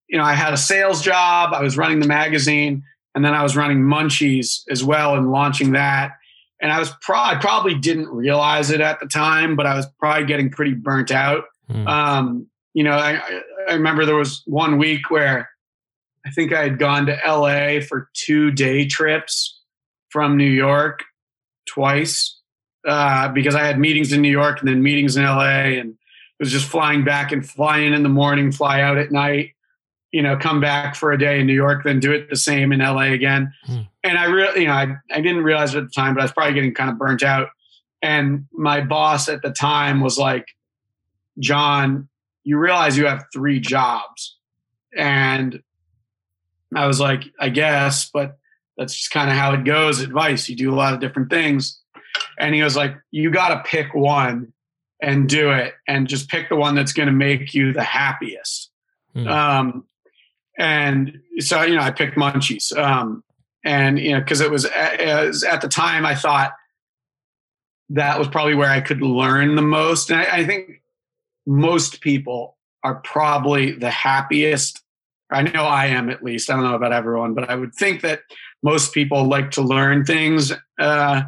[0.07, 1.53] you know, I had a sales job.
[1.53, 2.83] I was running the magazine,
[3.15, 6.11] and then I was running Munchies as well and launching that
[6.61, 9.87] and I was pro- I probably didn't realize it at the time, but I was
[9.99, 11.45] probably getting pretty burnt out.
[11.69, 11.87] Mm.
[11.87, 13.21] Um, you know, I,
[13.69, 15.49] I remember there was one week where
[16.25, 19.61] I think I had gone to LA for two day trips
[20.09, 21.03] from New York
[21.67, 22.39] twice
[22.85, 25.97] uh, because I had meetings in New York and then meetings in LA, and it
[26.39, 29.55] was just flying back and flying in the morning, fly out at night
[30.15, 32.71] you know, come back for a day in New York, then do it the same
[32.71, 33.51] in LA again.
[33.65, 33.81] Hmm.
[34.01, 36.23] And I really, you know, I, I didn't realize it at the time, but I
[36.23, 37.49] was probably getting kind of burnt out.
[38.01, 40.47] And my boss at the time was like,
[41.39, 42.07] John,
[42.45, 44.37] you realize you have three jobs.
[44.95, 45.61] And
[46.73, 48.37] I was like, I guess, but
[48.77, 50.01] that's just kind of how it goes.
[50.01, 51.81] At Vice, you do a lot of different things.
[52.39, 54.53] And he was like, you got to pick one
[55.01, 58.71] and do it and just pick the one that's going to make you the happiest.
[59.13, 59.27] Hmm.
[59.27, 59.85] Um,
[60.57, 63.23] and so you know I picked Munchies, um,
[63.63, 66.53] and you know because it was, was, at the time I thought
[67.89, 70.81] that was probably where I could learn the most, and I, I think
[71.45, 74.81] most people are probably the happiest.
[75.31, 76.49] I know I am at least.
[76.49, 78.21] I don't know about everyone, but I would think that
[78.63, 81.23] most people like to learn things uh,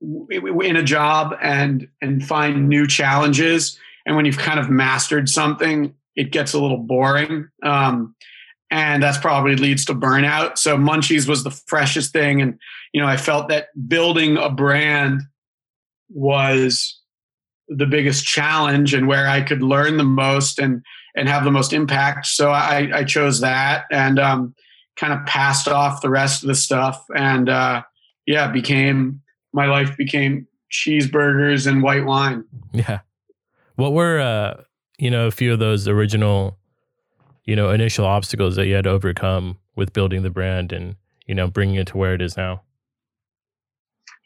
[0.00, 3.78] in a job and and find new challenges.
[4.06, 7.48] And when you've kind of mastered something, it gets a little boring.
[7.62, 8.14] Um,
[8.70, 10.56] and that's probably leads to burnout.
[10.56, 12.40] So Munchies was the freshest thing.
[12.40, 12.58] And,
[12.92, 15.22] you know, I felt that building a brand
[16.08, 16.98] was
[17.68, 20.82] the biggest challenge and where I could learn the most and,
[21.16, 22.26] and have the most impact.
[22.26, 24.54] So I, I chose that and um,
[24.96, 27.04] kind of passed off the rest of the stuff.
[27.14, 27.82] And uh,
[28.26, 29.20] yeah, became
[29.52, 32.44] my life became cheeseburgers and white wine.
[32.72, 33.00] Yeah.
[33.76, 34.62] What were uh,
[35.00, 36.58] you know, a few of those original,
[37.44, 40.94] you know, initial obstacles that you had to overcome with building the brand and,
[41.26, 42.62] you know, bringing it to where it is now?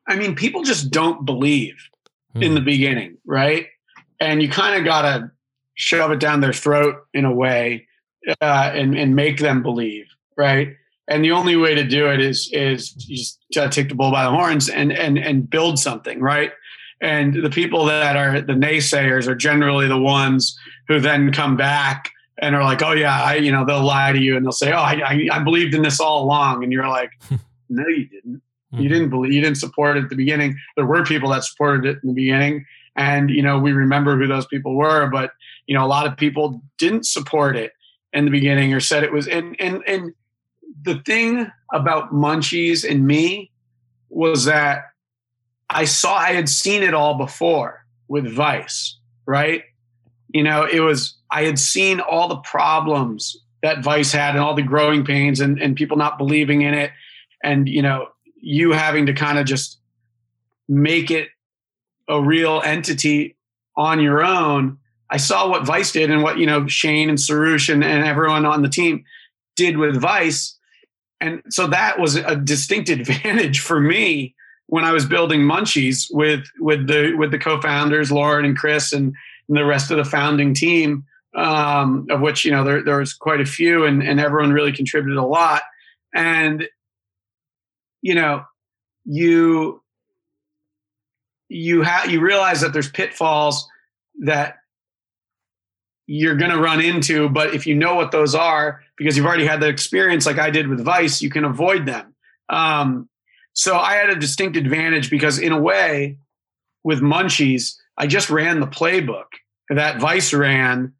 [0.09, 1.77] I mean, people just don't believe
[2.33, 2.43] hmm.
[2.43, 3.69] in the beginning, right?
[4.21, 5.31] And you kind of got to
[5.75, 7.87] shove it down their throat in a way
[8.41, 10.07] uh, and, and make them believe,
[10.37, 10.75] right?
[11.09, 14.25] And the only way to do it is is just to take the bull by
[14.25, 16.53] the horns and and and build something, right?
[17.01, 22.11] And the people that are the naysayers are generally the ones who then come back
[22.38, 24.73] and are like, oh yeah, I, you know, they'll lie to you and they'll say,
[24.73, 26.63] oh, I, I, I believed in this all along.
[26.63, 27.11] And you're like,
[27.69, 28.42] no, you didn't.
[28.71, 28.88] You mm-hmm.
[28.88, 30.57] didn't believe, you didn't support it at the beginning.
[30.77, 32.67] There were people that supported it in the beginning.
[32.96, 35.33] And, you know, we remember who those people were, but,
[35.67, 37.73] you know, a lot of people didn't support it
[38.13, 40.13] in the beginning or said it was, and, and, and
[40.83, 43.50] the thing about munchies and me
[44.08, 44.85] was that
[45.70, 49.64] I saw, I had seen it all before with Vice, right?
[50.29, 54.54] You know, it was, I had seen all the problems that Vice had and all
[54.54, 56.90] the growing pains and, and people not believing in it.
[57.42, 59.79] And, you know, you having to kind of just
[60.68, 61.29] make it
[62.08, 63.37] a real entity
[63.77, 64.79] on your own.
[65.10, 68.44] I saw what Vice did and what, you know, Shane and Suroosh and, and everyone
[68.44, 69.04] on the team
[69.56, 70.58] did with Vice.
[71.25, 74.35] And so that was a distinct advantage for me
[74.66, 79.14] when I was building Munchies with with the with the co-founders Lauren and Chris and,
[79.48, 81.04] and the rest of the founding team,
[81.35, 84.72] um, of which you know there there was quite a few, and and everyone really
[84.72, 85.62] contributed a lot.
[86.14, 86.68] And
[88.02, 88.44] you know,
[89.06, 89.83] you
[91.48, 93.66] you have you realize that there's pitfalls
[94.20, 94.58] that
[96.07, 99.46] you're going to run into but if you know what those are because you've already
[99.46, 102.15] had the experience like i did with vice you can avoid them
[102.48, 103.09] um,
[103.55, 106.19] so I had a distinct advantage because, in a way,
[106.83, 109.27] with Munchies, I just ran the playbook
[109.71, 110.92] that Vice ran,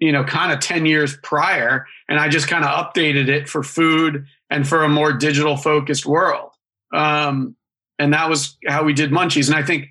[0.00, 1.86] you know, kind of 10 years prior.
[2.08, 6.06] And I just kind of updated it for food and for a more digital focused
[6.06, 6.50] world.
[6.92, 7.56] Um,
[7.98, 9.48] and that was how we did Munchies.
[9.48, 9.88] And I think,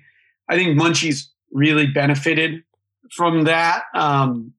[0.48, 2.64] I think Munchies really benefited
[3.12, 4.52] from that um,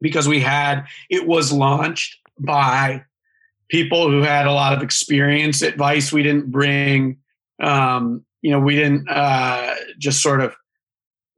[0.00, 3.04] because we had, it was launched by
[3.68, 6.12] people who had a lot of experience at Vice.
[6.12, 7.18] We didn't bring,
[7.60, 10.54] um, you know, we didn't uh, just sort of,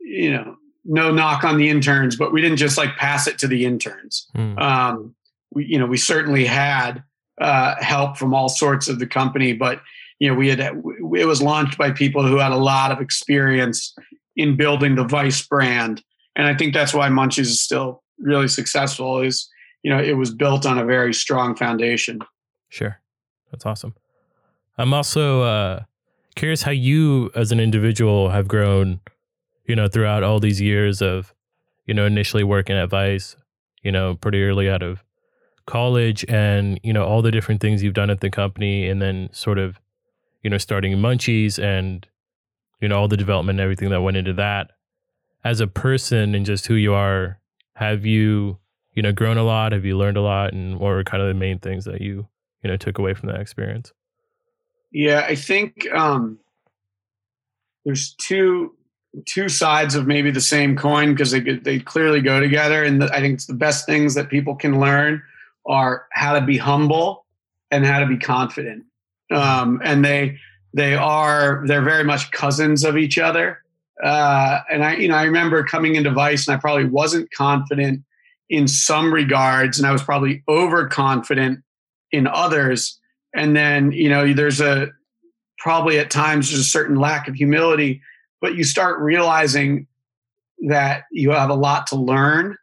[0.00, 3.46] you know, no knock on the interns, but we didn't just like pass it to
[3.46, 4.26] the interns.
[4.36, 4.58] Mm.
[4.60, 5.14] Um,
[5.52, 7.02] we, you know, we certainly had
[7.40, 9.80] uh, help from all sorts of the company, but
[10.18, 10.74] you know, we had it
[11.26, 13.94] was launched by people who had a lot of experience
[14.36, 16.02] in building the Vice brand,
[16.38, 19.20] and I think that's why Munchies is still really successful.
[19.20, 19.50] Is
[19.82, 22.20] you know, it was built on a very strong foundation.
[22.68, 23.00] Sure.
[23.50, 23.94] That's awesome.
[24.76, 25.82] I'm also uh,
[26.36, 29.00] curious how you, as an individual, have grown,
[29.66, 31.34] you know, throughout all these years of,
[31.86, 33.36] you know, initially working at Vice,
[33.82, 35.02] you know, pretty early out of
[35.66, 39.28] college and, you know, all the different things you've done at the company and then
[39.32, 39.80] sort of,
[40.42, 42.06] you know, starting Munchies and,
[42.80, 44.72] you know, all the development and everything that went into that.
[45.44, 47.38] As a person and just who you are,
[47.74, 48.58] have you
[48.94, 49.72] you know grown a lot?
[49.72, 52.26] Have you learned a lot, and what were kind of the main things that you
[52.62, 53.92] you know took away from that experience?
[54.90, 56.38] Yeah, I think um,
[57.84, 58.74] there's two
[59.26, 63.12] two sides of maybe the same coin because they they clearly go together, and the,
[63.14, 65.22] I think it's the best things that people can learn
[65.66, 67.24] are how to be humble
[67.70, 68.84] and how to be confident,
[69.30, 70.38] um, and they
[70.74, 73.62] they are they're very much cousins of each other.
[74.02, 78.02] Uh, and I, you know, I remember coming into Vice, and I probably wasn't confident
[78.48, 81.60] in some regards, and I was probably overconfident
[82.12, 82.98] in others.
[83.34, 84.88] And then, you know, there's a
[85.58, 88.00] probably at times there's a certain lack of humility,
[88.40, 89.86] but you start realizing
[90.66, 92.56] that you have a lot to learn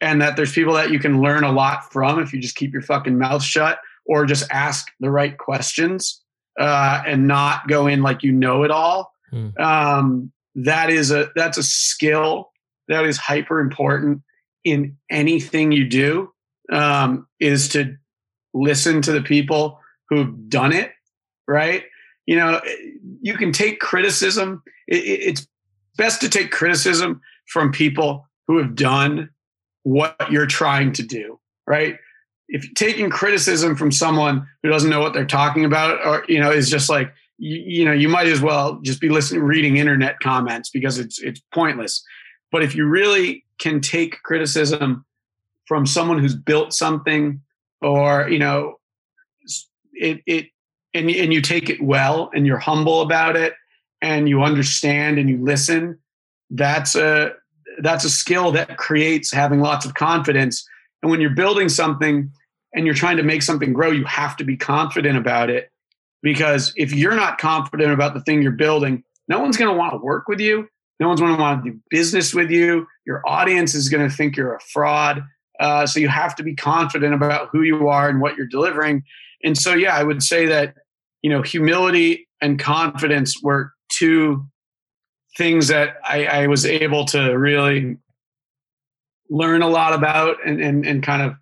[0.00, 2.72] and that there's people that you can learn a lot from if you just keep
[2.72, 6.22] your fucking mouth shut or just ask the right questions
[6.58, 9.12] uh, and not go in like you know it all.
[9.30, 9.48] Hmm.
[9.58, 12.50] Um, that is a that's a skill
[12.88, 14.22] that is hyper important
[14.64, 16.32] in anything you do
[16.72, 17.96] um, is to
[18.54, 19.78] listen to the people
[20.08, 20.92] who've done it
[21.46, 21.84] right?
[22.26, 22.60] You know
[23.20, 25.46] you can take criticism it, it's
[25.96, 29.30] best to take criticism from people who have done
[29.84, 31.98] what you're trying to do right?
[32.48, 36.50] If taking criticism from someone who doesn't know what they're talking about or you know
[36.50, 40.18] is just like you, you know you might as well just be listening reading internet
[40.20, 42.02] comments because it's it's pointless.
[42.52, 45.04] But if you really can take criticism
[45.66, 47.40] from someone who's built something
[47.80, 48.76] or you know
[49.92, 50.46] it it
[50.94, 53.54] and, and you take it well and you're humble about it
[54.00, 55.98] and you understand and you listen
[56.50, 57.32] that's a
[57.82, 60.66] that's a skill that creates having lots of confidence.
[61.02, 62.30] And when you're building something
[62.72, 65.70] and you're trying to make something grow you have to be confident about it
[66.22, 69.92] because if you're not confident about the thing you're building no one's going to want
[69.92, 72.86] to work with you no one's going to want to do business with you.
[73.06, 75.22] Your audience is going to think you're a fraud.
[75.60, 79.02] Uh, so you have to be confident about who you are and what you're delivering.
[79.44, 80.74] And so, yeah, I would say that
[81.22, 84.46] you know humility and confidence were two
[85.36, 87.96] things that I, I was able to really
[89.28, 91.34] learn a lot about and, and, and kind of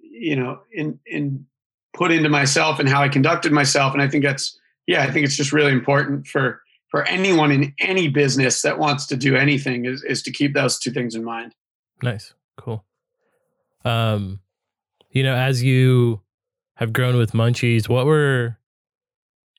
[0.00, 1.46] you know in in
[1.94, 3.92] put into myself and how I conducted myself.
[3.92, 6.62] And I think that's yeah, I think it's just really important for
[6.92, 10.78] for anyone in any business that wants to do anything is, is to keep those
[10.78, 11.54] two things in mind.
[12.02, 12.34] Nice.
[12.58, 12.84] Cool.
[13.84, 14.40] Um,
[15.10, 16.20] you know, as you
[16.74, 18.58] have grown with Munchies, what were,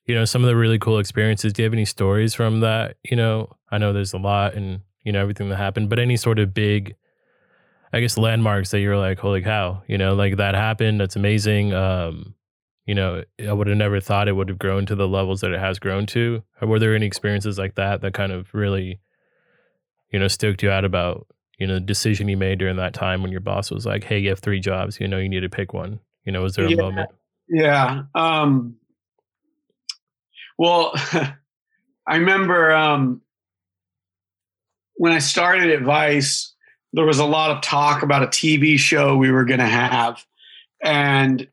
[0.05, 1.53] you know, some of the really cool experiences?
[1.53, 2.97] Do you have any stories from that?
[3.03, 6.17] You know, I know there's a lot and, you know, everything that happened, but any
[6.17, 6.95] sort of big,
[7.93, 10.99] I guess, landmarks that you're like, holy cow, you know, like that happened.
[10.99, 11.73] That's amazing.
[11.73, 12.33] Um,
[12.87, 15.51] you know, I would have never thought it would have grown to the levels that
[15.51, 16.43] it has grown to.
[16.61, 18.99] Were there any experiences like that that kind of really,
[20.11, 21.27] you know, stoked you out about,
[21.59, 24.17] you know, the decision you made during that time when your boss was like, "Hey,
[24.19, 24.99] you have three jobs.
[24.99, 26.81] You know, you need to pick one." You know, was there a Yeah.
[26.81, 27.09] moment?
[27.47, 28.03] Yeah.
[28.15, 28.75] Um,
[30.57, 30.91] well,
[32.07, 33.21] I remember um,
[34.95, 36.52] when I started at Vice,
[36.93, 40.23] there was a lot of talk about a TV show we were going to have.
[40.81, 41.47] And,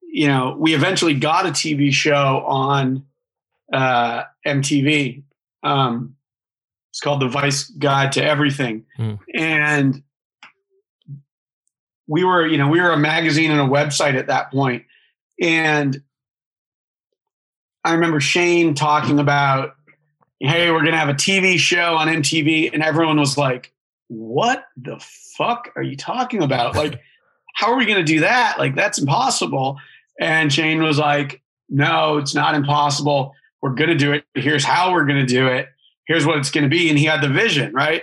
[0.00, 3.04] you know, we eventually got a TV show on
[3.72, 5.24] uh, MTV.
[5.64, 6.14] Um,
[6.90, 8.86] it's called The Vice Guide to Everything.
[8.96, 9.14] Hmm.
[9.34, 10.02] And
[12.06, 14.84] we were, you know, we were a magazine and a website at that point.
[15.40, 16.00] And
[17.84, 19.74] I remember Shane talking about,
[20.38, 22.72] hey, we're going to have a TV show on MTV.
[22.72, 23.72] And everyone was like,
[24.08, 24.98] what the
[25.36, 26.74] fuck are you talking about?
[26.74, 27.00] Like,
[27.54, 28.58] how are we going to do that?
[28.58, 29.78] Like, that's impossible.
[30.20, 33.34] And Shane was like, no, it's not impossible.
[33.62, 34.24] We're going to do it.
[34.34, 35.68] Here's how we're going to do it.
[36.06, 36.88] Here's what it's going to be.
[36.88, 38.02] And he had the vision, right?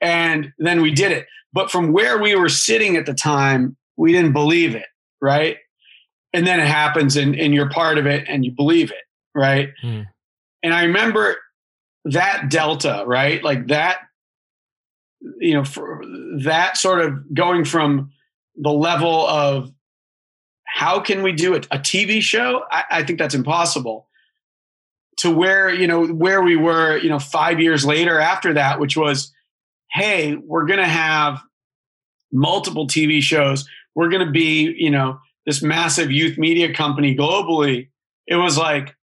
[0.00, 1.26] And then we did it.
[1.52, 4.86] But from where we were sitting at the time, we didn't believe it,
[5.20, 5.56] right?
[6.32, 9.70] And then it happens and, and you're part of it and you believe it, right?
[9.82, 10.02] Hmm.
[10.62, 11.36] And I remember
[12.04, 13.42] that delta, right?
[13.42, 13.98] Like that,
[15.38, 16.02] you know, for
[16.42, 18.10] that sort of going from
[18.56, 19.72] the level of
[20.66, 22.64] how can we do it, a TV show?
[22.70, 24.08] I, I think that's impossible.
[25.18, 28.96] To where, you know, where we were, you know, five years later after that, which
[28.96, 29.32] was,
[29.92, 31.42] hey, we're going to have
[32.32, 33.68] multiple TV shows.
[33.94, 37.90] We're going to be, you know, this massive youth media company globally.
[38.26, 38.96] It was like,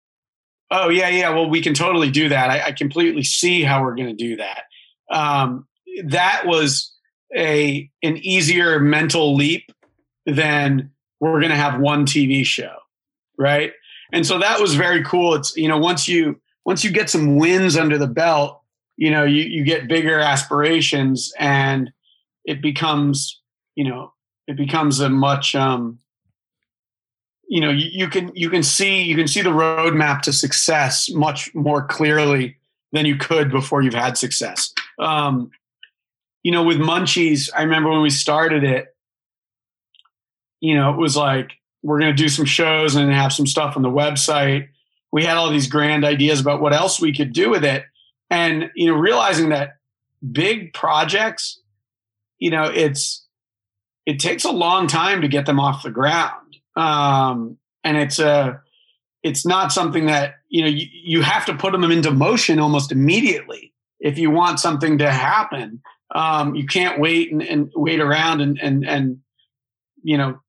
[0.72, 1.30] oh yeah, yeah.
[1.30, 2.49] Well, we can totally do that.
[2.49, 4.63] I, I completely see how we're going to do that.
[5.11, 5.68] Um,
[6.06, 6.93] that was
[7.36, 9.72] a an easier mental leap
[10.26, 12.76] than we're going to have one TV show,
[13.38, 13.74] right?
[14.12, 15.34] And so that was very cool.
[15.36, 18.62] It's you know once you once you get some wins under the belt,
[18.98, 21.91] you know you you get bigger aspirations and
[22.45, 23.41] it becomes
[23.76, 24.12] you know
[24.48, 26.00] it becomes a much um
[27.48, 31.10] you know you, you can you can see you can see the roadmap to success
[31.12, 32.58] much more clearly
[32.91, 35.50] than you could before you've had success um
[36.48, 38.95] you know with munchies i remember when we started it
[40.62, 41.52] you know it was like
[41.84, 44.70] we're going to do some shows and have some stuff on the website.
[45.12, 47.84] We had all these grand ideas about what else we could do with it.
[48.30, 49.78] And you know realizing that
[50.32, 51.60] big projects
[52.39, 53.26] you know it's
[54.06, 56.56] it takes a long time to get them off the ground.
[56.78, 58.62] Um, and it's a
[59.22, 62.93] it's not something that you know you, you have to put them into motion almost
[62.93, 65.82] immediately if you want something to happen
[66.14, 69.20] um, you can't wait and, and wait around and and and
[70.03, 70.39] you know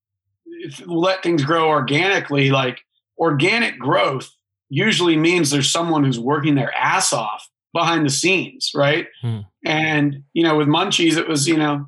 [0.87, 2.51] let things grow organically.
[2.51, 2.81] Like
[3.19, 4.31] organic growth
[4.69, 9.07] usually means there's someone who's working their ass off behind the scenes right?
[9.23, 9.41] Hmm.
[9.65, 11.87] and you know with munchies it was you know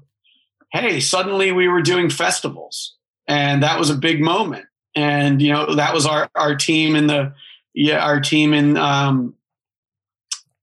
[0.72, 2.96] hey suddenly we were doing festivals
[3.30, 4.66] and that was a big moment.
[4.96, 7.32] And you know that was our our team in the
[7.72, 9.34] yeah our team in um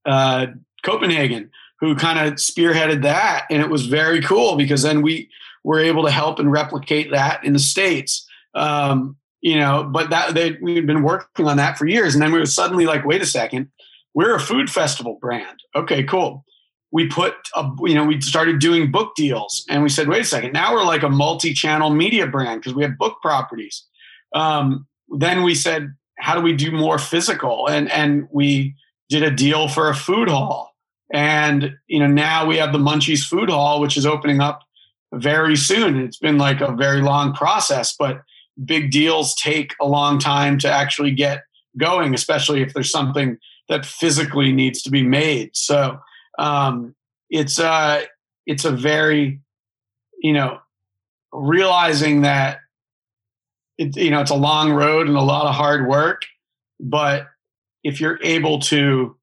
[0.05, 0.47] uh
[0.83, 1.49] copenhagen
[1.79, 5.29] who kind of spearheaded that and it was very cool because then we
[5.63, 8.27] were able to help and replicate that in the states.
[8.53, 12.31] Um you know but that they we'd been working on that for years and then
[12.31, 13.69] we were suddenly like wait a second
[14.13, 15.59] we're a food festival brand.
[15.75, 16.43] Okay cool.
[16.91, 20.25] We put a, you know we started doing book deals and we said wait a
[20.25, 23.85] second now we're like a multi-channel media brand because we have book properties.
[24.33, 27.67] Um, then we said how do we do more physical?
[27.67, 28.75] And and we
[29.09, 30.75] did a deal for a food hall
[31.13, 34.61] and you know now we have the munchies food hall which is opening up
[35.13, 35.99] very soon.
[35.99, 38.23] It's been like a very long process but
[38.65, 41.43] big deals take a long time to actually get
[41.77, 43.37] going especially if there's something
[43.69, 45.51] that physically needs to be made.
[45.53, 45.99] So
[46.39, 46.95] um,
[47.29, 48.03] it's uh
[48.45, 49.39] it's a very
[50.21, 50.59] you know
[51.31, 52.59] realizing that
[53.77, 56.23] it, you know it's a long road and a lot of hard work
[56.79, 57.27] but
[57.83, 59.15] if you're able to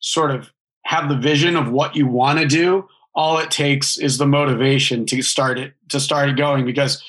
[0.00, 0.50] sort of
[0.86, 5.06] have the vision of what you want to do all it takes is the motivation
[5.06, 7.02] to start it to start it going because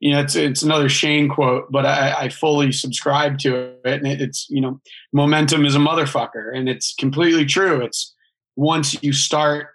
[0.00, 4.06] you know it's it's another Shane quote but I, I fully subscribe to it and
[4.06, 4.80] it, it's you know
[5.12, 8.14] momentum is a motherfucker and it's completely true it's
[8.56, 9.68] once you start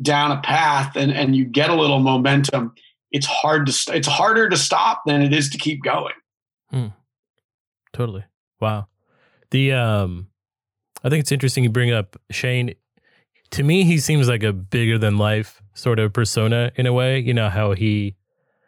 [0.00, 2.72] down a path and and you get a little momentum
[3.10, 6.14] it's hard to st- it's harder to stop than it is to keep going
[7.92, 8.24] Totally.
[8.60, 8.88] Wow.
[9.50, 10.28] The um
[11.04, 12.74] I think it's interesting you bring up Shane.
[13.52, 17.18] To me, he seems like a bigger than life sort of persona in a way.
[17.18, 18.16] You know how he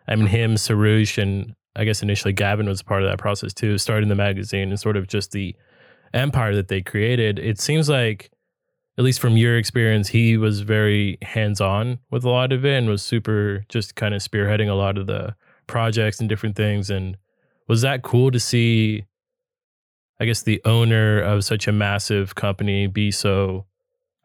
[0.07, 3.79] I mean him, Suroosh, and I guess initially Gavin was part of that process too,
[3.79, 5.57] starting the magazine and sort of just the
[6.13, 7.39] empire that they created.
[7.39, 8.31] It seems like
[8.97, 12.77] at least from your experience, he was very hands on with a lot of it
[12.77, 15.35] and was super just kind of spearheading a lot of the
[15.67, 16.91] projects and different things.
[16.91, 17.17] And
[17.67, 19.05] was that cool to see?
[20.21, 23.67] I guess the owner of such a massive company be so,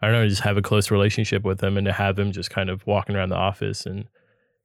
[0.01, 2.49] I don't know, just have a close relationship with him and to have him just
[2.49, 4.07] kind of walking around the office and,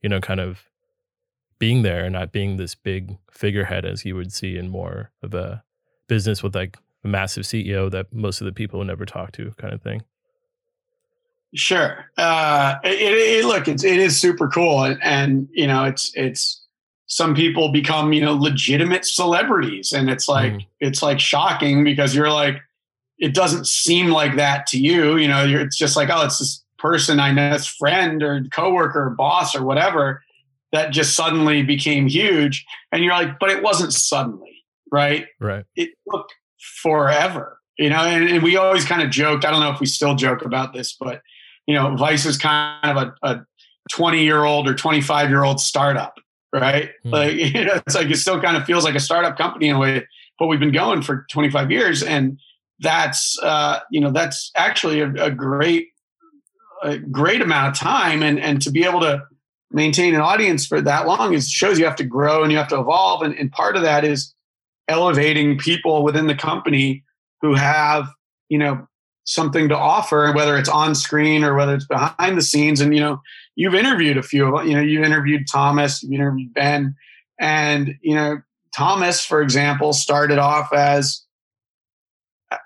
[0.02, 0.68] you know, kind of
[1.58, 5.34] being there and not being this big figurehead as you would see in more of
[5.34, 5.64] a
[6.08, 9.52] business with like a massive CEO that most of the people will never talk to,
[9.58, 10.02] kind of thing.
[11.54, 12.06] Sure.
[12.16, 16.64] Uh, it, it, look, it's it is super cool, and, and you know, it's it's
[17.06, 20.66] some people become you know legitimate celebrities, and it's like mm.
[20.80, 22.56] it's like shocking because you're like,
[23.18, 25.16] it doesn't seem like that to you.
[25.16, 29.06] You know, it's just like, oh, it's this person I know, this friend or coworker
[29.06, 30.22] or boss or whatever
[30.72, 35.26] that just suddenly became huge, and you're like, but it wasn't suddenly, right?
[35.40, 35.64] Right.
[35.76, 37.60] It took forever.
[37.78, 39.44] You know, and, and we always kind of joked.
[39.44, 41.22] I don't know if we still joke about this, but
[41.66, 43.46] you know, Vice is kind of a, a
[43.92, 46.18] 20 year old or 25 year old startup,
[46.52, 46.90] right?
[47.04, 47.12] Mm.
[47.12, 49.76] Like, you know, it's like it still kind of feels like a startup company in
[49.76, 50.06] a way,
[50.38, 52.02] but we've been going for 25 years.
[52.02, 52.38] And
[52.80, 55.88] that's, uh, you know, that's actually a, a great,
[56.82, 58.22] a great amount of time.
[58.22, 59.22] And, and to be able to
[59.70, 62.68] maintain an audience for that long is shows you have to grow and you have
[62.68, 63.22] to evolve.
[63.22, 64.34] And, and part of that is
[64.88, 67.02] elevating people within the company
[67.40, 68.06] who have,
[68.48, 68.86] you know,
[69.24, 72.80] something to offer, whether it's on screen or whether it's behind the scenes.
[72.80, 73.20] And, you know,
[73.56, 74.62] you've interviewed a few.
[74.62, 76.94] You know, you interviewed Thomas, you interviewed Ben.
[77.40, 78.42] And, you know,
[78.76, 81.23] Thomas, for example, started off as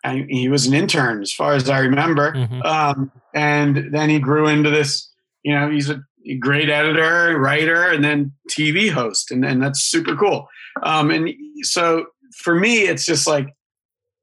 [0.05, 2.33] I, he was an intern, as far as I remember.
[2.33, 2.63] Mm-hmm.
[2.63, 5.11] Um, and then he grew into this,
[5.43, 6.03] you know, he's a
[6.41, 9.31] great editor, writer, and then TV host.
[9.31, 10.49] And, and that's super cool.
[10.83, 11.31] Um, and
[11.63, 13.55] so for me, it's just like,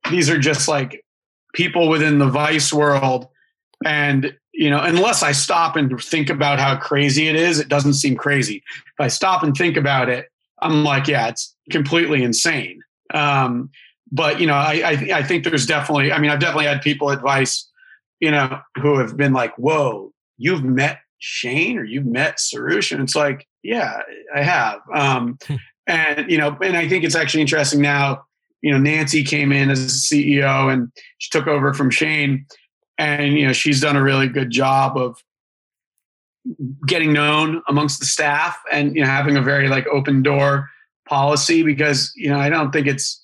[0.09, 1.03] these are just like
[1.53, 3.27] people within the vice world
[3.83, 7.93] and you know unless i stop and think about how crazy it is it doesn't
[7.93, 10.27] seem crazy if i stop and think about it
[10.61, 12.79] i'm like yeah it's completely insane
[13.13, 13.69] um,
[14.15, 17.11] but you know I, I, I think there's definitely i mean i've definitely had people
[17.11, 17.69] at Vice
[18.19, 23.01] you know who have been like whoa you've met shane or you've met Suroosh and
[23.01, 24.01] it's like yeah
[24.35, 25.55] i have um, hmm.
[25.87, 28.25] and you know and i think it's actually interesting now
[28.65, 32.47] you know, Nancy came in as CEO and she took over from Shane.
[32.97, 35.23] And, you know, she's done a really good job of
[36.87, 40.71] getting known amongst the staff and, you know, having a very like open door
[41.07, 43.23] policy because, you know, I don't think it's,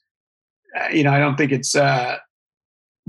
[0.92, 2.18] you know, I don't think it's uh,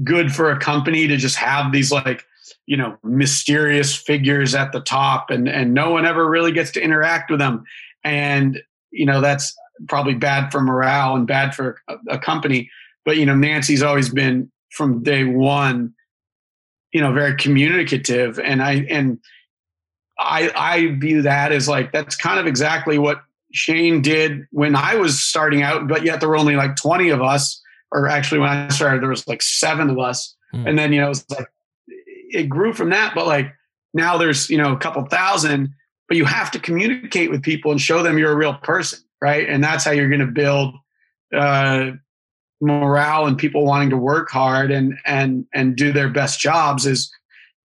[0.02, 2.24] good for a company to just have these like,
[2.66, 6.82] you know, mysterious figures at the top and, and no one ever really gets to
[6.82, 7.64] interact with them.
[8.04, 8.60] And,
[8.90, 9.54] you know, that's,
[9.88, 12.70] probably bad for morale and bad for a, a company.
[13.04, 15.94] But you know, Nancy's always been from day one,
[16.92, 19.18] you know, very communicative, and I and
[20.18, 23.22] I I view that as like that's kind of exactly what
[23.52, 25.88] Shane did when I was starting out.
[25.88, 29.08] But yet there were only like twenty of us, or actually when I started there
[29.08, 30.68] was like seven of us, mm.
[30.68, 31.48] and then you know it was like
[31.94, 33.14] it grew from that.
[33.14, 33.54] But like
[33.94, 35.74] now there's you know a couple thousand,
[36.08, 39.48] but you have to communicate with people and show them you're a real person right?
[39.48, 40.74] And that's how you're going to build
[41.34, 41.92] uh,
[42.60, 46.84] morale and people wanting to work hard and and and do their best jobs.
[46.84, 47.10] Is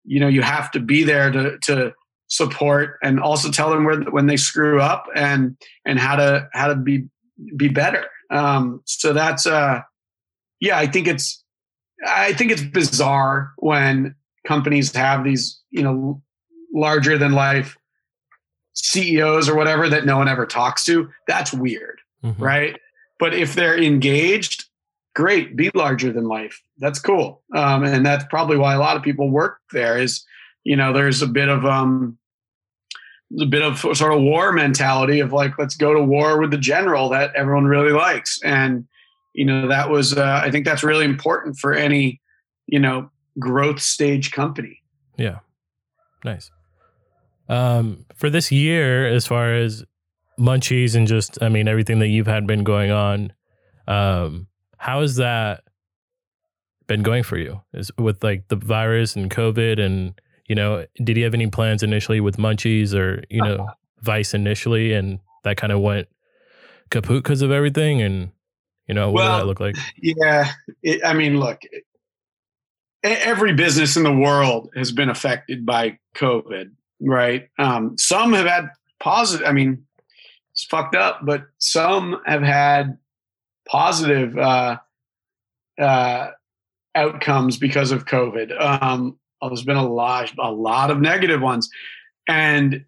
[0.05, 1.93] you know you have to be there to to
[2.27, 6.67] support and also tell them where when they screw up and and how to how
[6.67, 7.05] to be
[7.55, 8.05] be better.
[8.29, 9.81] Um, so that's uh,
[10.59, 11.43] yeah, I think it's
[12.05, 14.15] I think it's bizarre when
[14.45, 16.21] companies have these you know
[16.73, 17.77] larger than life
[18.77, 22.41] CEOs or whatever that no one ever talks to, that's weird, mm-hmm.
[22.41, 22.79] right?
[23.19, 24.65] But if they're engaged,
[25.15, 26.61] great, be larger than life.
[26.77, 29.97] That's cool, um, and that's probably why a lot of people work there.
[29.97, 30.23] Is
[30.63, 32.17] you know, there's a bit of um,
[33.39, 36.57] a bit of sort of war mentality of like, let's go to war with the
[36.57, 38.87] general that everyone really likes, and
[39.33, 42.21] you know, that was uh, I think that's really important for any
[42.67, 44.81] you know growth stage company.
[45.17, 45.39] Yeah,
[46.23, 46.51] nice.
[47.49, 49.83] Um, for this year, as far as
[50.39, 53.33] munchies and just, I mean, everything that you've had been going on,
[53.87, 54.47] um,
[54.77, 55.63] how has that
[56.87, 57.61] been going for you?
[57.73, 61.83] Is with like the virus and COVID, and you know, did you have any plans
[61.83, 63.67] initially with munchies or you know,
[64.01, 66.07] Vice initially, and that kind of went
[66.89, 68.31] kaput because of everything, and
[68.87, 69.75] you know, what well, did that look like?
[70.01, 70.51] Yeah,
[70.83, 71.61] it, I mean, look,
[73.03, 77.49] every business in the world has been affected by COVID right?
[77.59, 78.69] Um, some have had
[78.99, 79.47] positive.
[79.47, 79.85] I mean,
[80.51, 82.97] it's fucked up, but some have had
[83.67, 84.77] positive uh,
[85.79, 86.29] uh,
[86.95, 88.59] outcomes because of COVID.
[88.59, 91.69] Um, there's been a lot, a lot of negative ones,
[92.27, 92.85] and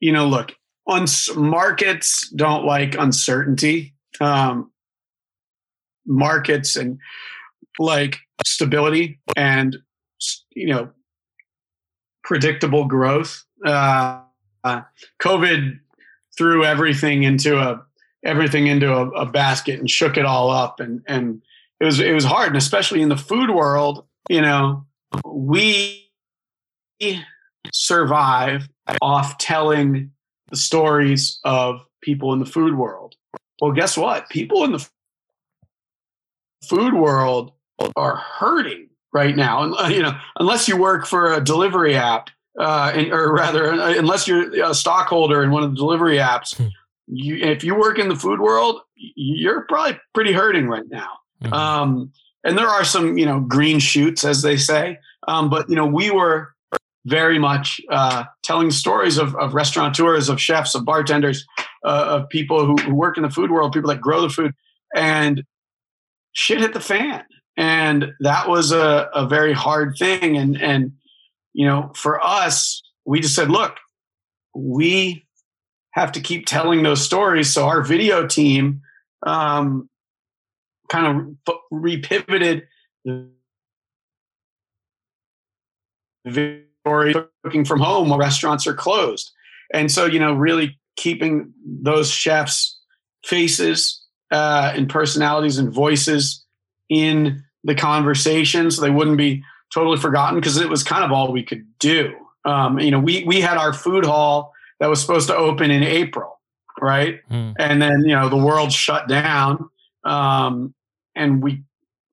[0.00, 0.54] you know, look,
[0.86, 3.94] uns- markets don't like uncertainty.
[4.20, 4.70] Um,
[6.06, 6.98] markets and
[7.78, 9.78] like stability and
[10.54, 10.90] you know
[12.24, 13.44] predictable growth.
[13.64, 14.20] Uh,
[14.64, 14.82] uh,
[15.22, 15.78] COVID
[16.36, 17.82] threw everything into a
[18.24, 21.42] everything into a, a, basket and shook it all up, and and
[21.80, 24.84] it was it was hard, and especially in the food world, you know,
[25.24, 26.10] we
[27.72, 28.68] survive
[29.00, 30.10] off telling
[30.50, 33.14] the stories of people in the food world.
[33.60, 34.28] Well, guess what?
[34.30, 34.88] People in the
[36.64, 37.52] food world
[37.96, 39.62] are hurting right now.
[39.62, 43.72] And uh, you know, unless you work for a delivery app, uh, and, or rather,
[43.72, 46.68] uh, unless you're a stockholder in one of the delivery apps, hmm.
[47.06, 51.18] you, if you work in the food world, you're probably pretty hurting right now.
[51.42, 51.52] Mm-hmm.
[51.52, 52.12] Um,
[52.44, 54.98] and there are some, you know, green shoots, as they say.
[55.28, 56.54] Um, but you know, we were
[57.06, 61.46] very much uh, telling stories of, of restaurateurs, of chefs, of bartenders,
[61.84, 64.52] uh, of people who, who, work in the food world, people that grow the food,
[64.94, 65.44] and
[66.32, 67.24] shit hit the fan,
[67.56, 70.36] and that was a, a very hard thing.
[70.36, 70.92] And and
[71.52, 73.76] you know, for us, we just said, look,
[74.54, 75.26] we
[75.92, 77.52] have to keep telling those stories.
[77.52, 78.82] So our video team
[79.26, 79.88] um,
[80.90, 82.62] kind of repivoted
[86.26, 89.32] cooking from home while restaurants are closed.
[89.72, 92.78] And so, you know, really keeping those chefs'
[93.24, 96.44] faces uh, and personalities and voices
[96.88, 101.32] in the conversation so they wouldn't be totally forgotten because it was kind of all
[101.32, 102.12] we could do.
[102.44, 105.82] Um, you know, we we had our food hall that was supposed to open in
[105.82, 106.40] April,
[106.80, 107.20] right?
[107.30, 107.54] Mm.
[107.58, 109.68] And then you know the world shut down,
[110.04, 110.74] um,
[111.20, 111.62] and we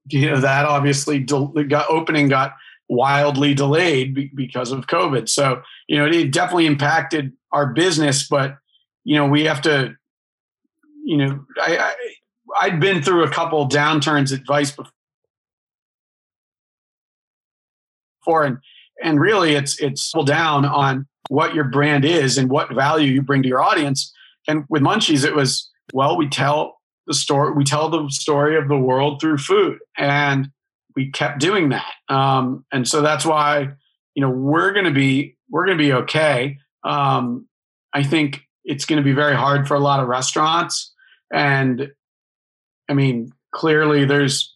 [0.10, 2.53] you know that obviously got opening got
[2.89, 5.28] wildly delayed be- because of COVID.
[5.30, 8.58] So, you know, it definitely impacted our business, but,
[9.03, 9.95] you know, we have to,
[11.03, 11.93] you know, I, I
[12.60, 14.72] I'd been through a couple downturns at Vice
[18.26, 18.58] before, and
[19.03, 23.43] and really, it's it's down on what your brand is and what value you bring
[23.43, 24.14] to your audience.
[24.47, 26.76] And with Munchies, it was well, we tell
[27.08, 30.49] the story, we tell the story of the world through food, and
[30.95, 31.93] we kept doing that.
[32.10, 33.70] Um, and so that's why,
[34.14, 36.58] you know, we're going to be, we're going to be okay.
[36.84, 37.47] Um,
[37.93, 40.93] I think it's going to be very hard for a lot of restaurants.
[41.34, 41.91] And
[42.89, 44.55] I mean, clearly there's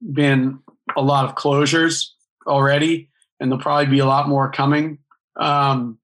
[0.00, 0.60] been
[0.96, 2.08] a lot of closures
[2.46, 4.98] already, and there'll probably be a lot more coming.
[5.36, 5.98] Um,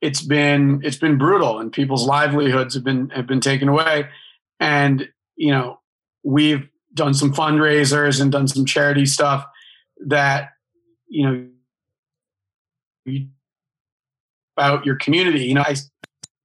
[0.00, 4.08] it's been it's been brutal, and people's livelihoods have been have been taken away.
[4.60, 5.80] And you know,
[6.22, 9.44] we've done some fundraisers and done some charity stuff
[10.06, 10.50] that
[11.08, 11.48] you know
[14.56, 15.44] about your community.
[15.44, 15.74] You know, I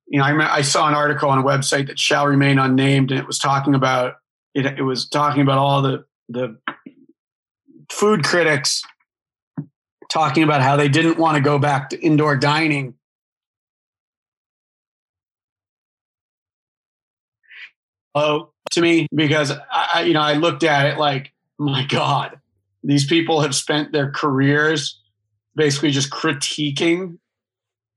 [0.08, 3.20] you know I, I saw an article on a website that shall remain unnamed, and
[3.20, 4.16] it was talking about
[4.54, 4.66] it.
[4.66, 6.58] It was talking about all the the
[7.92, 8.84] food critics
[10.12, 12.96] talking about how they didn't want to go back to indoor dining
[18.16, 22.40] oh to me because I, you know, I looked at it like, my God,
[22.84, 25.02] these people have spent their careers
[25.56, 27.18] basically just critiquing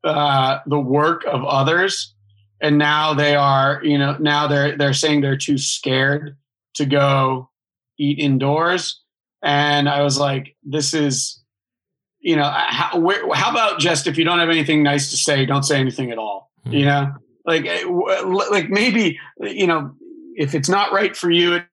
[0.05, 2.15] uh, the work of others,
[2.61, 6.37] and now they are, you know, now they're they're saying they're too scared
[6.75, 7.51] to go
[7.99, 9.01] eat indoors,
[9.43, 11.39] and I was like, this is.
[12.25, 15.45] You know, how, where, how about just if you don't have anything nice to say,
[15.45, 16.53] don't say anything at all.
[16.65, 16.77] Mm-hmm.
[16.77, 17.13] You know,
[17.45, 19.93] like eh, like maybe you know
[20.37, 21.65] if it's not right for you, it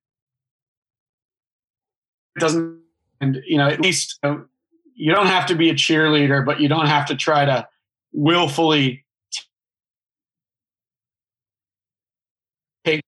[2.39, 2.79] doesn't.
[3.21, 4.45] And you know, at least you, know,
[4.95, 7.67] you don't have to be a cheerleader, but you don't have to try to
[8.13, 9.05] willfully
[12.85, 13.01] take.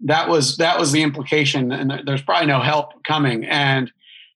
[0.00, 3.44] That was that was the implication, and there's probably no help coming.
[3.44, 3.90] And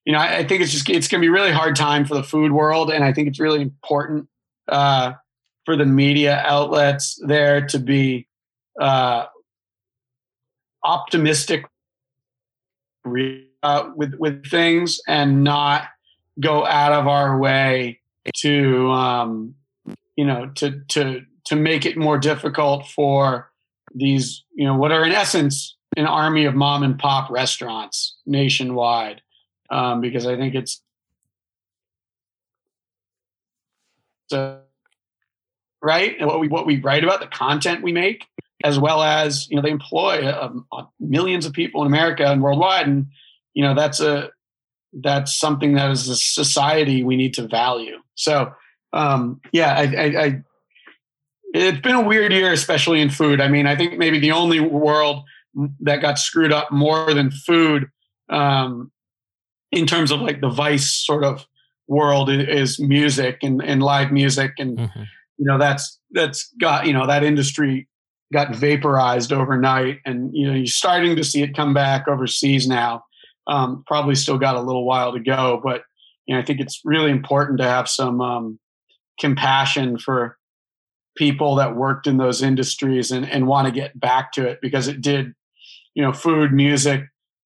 [0.05, 2.15] you know, I, I think it's just it's going to be really hard time for
[2.15, 4.27] the food world, and I think it's really important
[4.67, 5.13] uh,
[5.65, 8.27] for the media outlets there to be
[8.79, 9.25] uh,
[10.83, 11.65] optimistic
[13.63, 15.83] uh, with with things and not
[16.39, 17.99] go out of our way
[18.37, 19.55] to um,
[20.15, 23.51] you know to to to make it more difficult for
[23.95, 29.21] these you know what are in essence an army of mom and pop restaurants nationwide.
[29.71, 30.81] Um, because I think it's
[34.31, 34.57] uh,
[35.81, 36.15] right?
[36.17, 38.25] And what we what we write about the content we make
[38.63, 42.41] as well as you know they employ uh, uh, millions of people in America and
[42.41, 43.07] worldwide, and
[43.53, 44.29] you know that's a
[45.01, 47.97] that's something that as a society we need to value.
[48.15, 48.51] So
[48.93, 50.41] um, yeah, I, I, I
[51.53, 53.41] it's been a weird year, especially in food.
[53.41, 55.23] I mean, I think maybe the only world
[55.81, 57.89] that got screwed up more than food
[58.29, 58.91] um,
[59.71, 61.45] in terms of like the vice sort of
[61.87, 65.01] world is music and, and live music and mm-hmm.
[65.37, 67.87] you know that's that's got you know that industry
[68.31, 73.03] got vaporized overnight and you know you're starting to see it come back overseas now
[73.47, 75.83] um, probably still got a little while to go but
[76.25, 78.59] you know i think it's really important to have some um,
[79.19, 80.37] compassion for
[81.17, 84.87] people that worked in those industries and, and want to get back to it because
[84.87, 85.33] it did
[85.95, 87.03] you know food music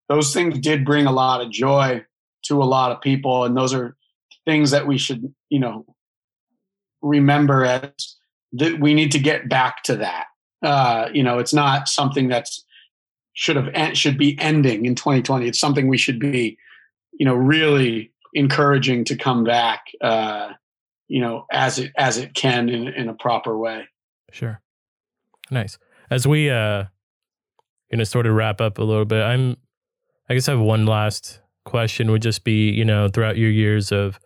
[0.09, 2.05] those things did bring a lot of joy
[2.43, 3.97] to a lot of people and those are
[4.45, 5.85] things that we should, you know,
[7.01, 7.91] remember as
[8.53, 10.27] that we need to get back to that.
[10.63, 12.65] Uh, you know, it's not something that's
[13.35, 15.47] should have should be ending in 2020.
[15.47, 16.59] It's something we should be,
[17.19, 19.85] you know, really encouraging to come back.
[20.01, 20.51] Uh,
[21.09, 23.89] you know, as it as it can in, in a proper way.
[24.31, 24.61] Sure.
[25.51, 25.79] Nice.
[26.11, 26.85] As we uh,
[27.91, 29.57] you know, sort of wrap up a little bit, I'm.
[30.31, 32.11] I guess I have one last question.
[32.11, 34.19] Would just be, you know, throughout your years of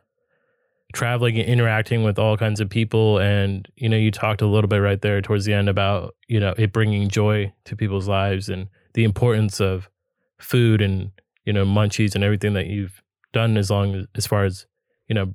[0.97, 3.19] traveling and interacting with all kinds of people.
[3.19, 6.41] And you know you talked a little bit right there towards the end about you
[6.41, 9.91] know it bringing joy to people's lives and the importance of
[10.39, 11.13] food and
[11.45, 14.67] you know munchies and everything that you've done as long as, as far as
[15.07, 15.35] you know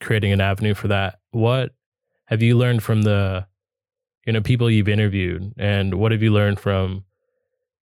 [0.00, 1.20] creating an avenue for that.
[1.30, 1.72] What
[2.26, 3.46] have you learned from the
[4.26, 5.54] you know people you've interviewed?
[5.56, 7.04] And what have you learned from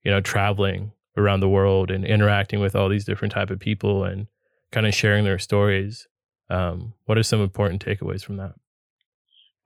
[0.04, 4.04] you know traveling around the world and interacting with all these different type of people
[4.04, 4.26] and
[4.70, 6.06] kind of sharing their stories
[6.50, 8.54] um, what are some important takeaways from that?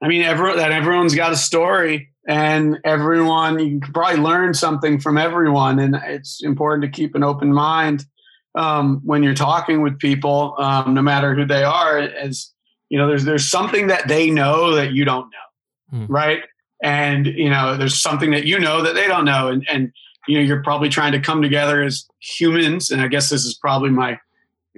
[0.01, 4.99] I mean, everyone that everyone's got a story, and everyone you can probably learn something
[4.99, 8.05] from everyone, and it's important to keep an open mind
[8.55, 11.99] um, when you're talking with people, um, no matter who they are.
[11.99, 12.51] As
[12.89, 16.11] you know, there's there's something that they know that you don't know, hmm.
[16.11, 16.41] right?
[16.83, 19.91] And you know, there's something that you know that they don't know, and and
[20.27, 22.89] you know, you're probably trying to come together as humans.
[22.89, 24.19] And I guess this is probably my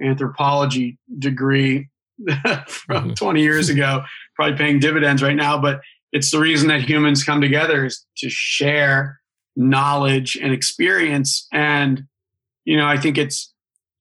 [0.02, 1.88] anthropology degree
[2.66, 3.12] from mm-hmm.
[3.14, 4.02] 20 years ago,
[4.34, 5.58] probably paying dividends right now.
[5.58, 5.80] But
[6.12, 9.20] it's the reason that humans come together is to share
[9.56, 11.46] knowledge and experience.
[11.52, 12.04] And,
[12.64, 13.52] you know, I think it's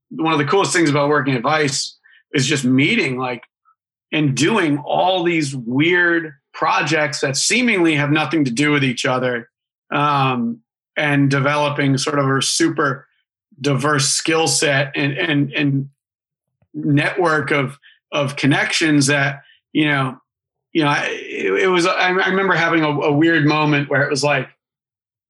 [0.09, 1.97] one of the coolest things about working at Vice
[2.33, 3.43] is just meeting like
[4.11, 9.49] and doing all these weird projects that seemingly have nothing to do with each other
[9.91, 10.59] um,
[10.95, 13.07] and developing sort of a super
[13.59, 15.89] diverse skill set and, and, and
[16.73, 17.79] network of
[18.13, 19.41] of connections that
[19.73, 20.17] you know
[20.71, 24.09] you know it, it was I, I, remember having a, a, weird moment where it
[24.09, 24.47] was like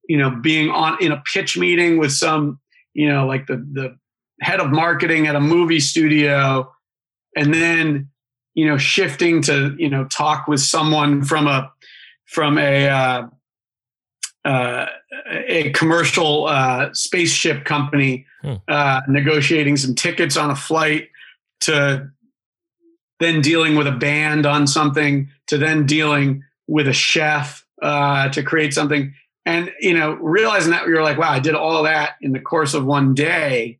[0.08, 2.60] you know being on in a pitch meeting with some
[2.92, 3.96] you know like the the
[4.40, 6.70] head of marketing at a movie studio
[7.36, 8.08] and then
[8.54, 11.72] you know shifting to you know talk with someone from a
[12.26, 13.26] from a uh,
[14.44, 14.86] uh,
[15.46, 18.54] a commercial uh, spaceship company hmm.
[18.68, 21.08] uh, negotiating some tickets on a flight
[21.60, 22.10] to
[23.20, 28.42] then dealing with a band on something to then dealing with a chef uh, to
[28.42, 29.14] create something.
[29.46, 32.74] And you know realizing that you're like wow i did all that in the course
[32.74, 33.78] of one day.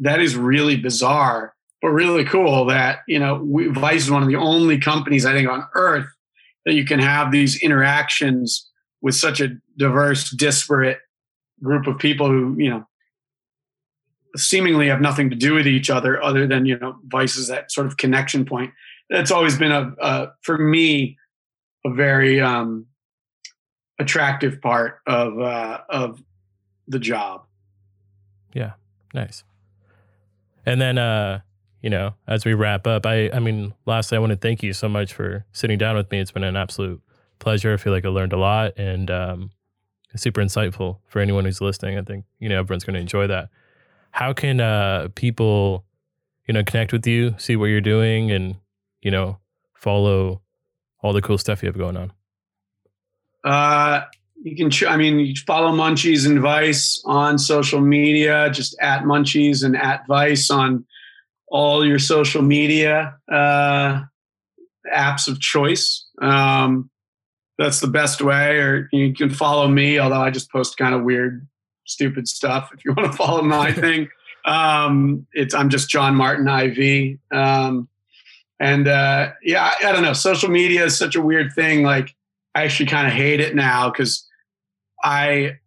[0.00, 4.36] That is really bizarre but really cool that you know vice is one of the
[4.36, 6.06] only companies i think on earth
[6.64, 8.70] that you can have these interactions
[9.02, 10.98] with such a diverse disparate
[11.62, 12.88] group of people who you know
[14.36, 17.86] seemingly have nothing to do with each other other than you know vices that sort
[17.86, 18.72] of connection point.
[19.10, 21.16] That's always been a, a for me
[21.84, 22.86] a very um,
[23.98, 26.22] attractive part of uh, of
[26.88, 27.44] the job.
[28.52, 28.72] Yeah.
[29.12, 29.44] Nice.
[30.66, 31.40] And then uh
[31.82, 34.72] you know as we wrap up i i mean lastly i want to thank you
[34.72, 36.18] so much for sitting down with me.
[36.18, 37.00] It's been an absolute
[37.38, 37.74] pleasure.
[37.74, 39.50] I feel like i learned a lot and um
[40.16, 41.98] super insightful for anyone who's listening.
[41.98, 43.50] I think you know everyone's going to enjoy that
[44.14, 45.84] how can uh, people,
[46.46, 48.54] you know, connect with you, see what you're doing, and
[49.02, 49.38] you know,
[49.74, 50.40] follow
[51.02, 52.12] all the cool stuff you have going on?
[53.42, 54.02] Uh,
[54.40, 54.70] you can.
[54.88, 60.06] I mean, you follow Munchies and Vice on social media, just at Munchies and at
[60.06, 60.86] Vice on
[61.48, 64.02] all your social media uh,
[64.94, 66.06] apps of choice.
[66.22, 66.88] Um,
[67.58, 68.58] that's the best way.
[68.58, 71.48] Or you can follow me, although I just post kind of weird
[71.84, 72.70] stupid stuff.
[72.74, 74.08] If you want to follow my thing,
[74.44, 77.18] um, it's I'm just John Martin IV.
[77.32, 77.88] Um,
[78.60, 80.12] and uh, yeah, I, I, don't know.
[80.12, 81.82] Social media is such a weird thing.
[81.82, 82.14] Like
[82.54, 84.26] I actually kind of hate it now because
[85.02, 85.58] I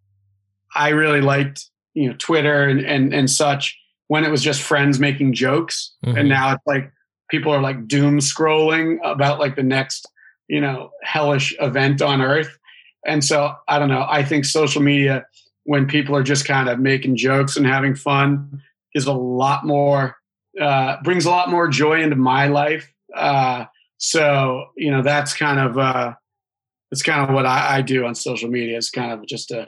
[0.73, 4.99] I really liked you know Twitter and and, and such when it was just friends
[4.99, 6.17] making jokes, mm-hmm.
[6.17, 6.91] and now it's like
[7.29, 10.07] people are like doom scrolling about like the next
[10.47, 12.57] you know hellish event on earth.
[13.05, 14.05] And so I don't know.
[14.09, 15.25] I think social media,
[15.67, 18.63] when people are just kind of making jokes and having fun,
[18.95, 20.15] is a lot more
[20.59, 22.91] uh, brings a lot more joy into my life.
[23.13, 23.65] Uh,
[23.97, 26.13] so you know that's kind of uh,
[26.89, 28.77] that's kind of what I, I do on social media.
[28.77, 29.67] It's kind of just a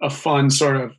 [0.00, 0.92] a fun sort of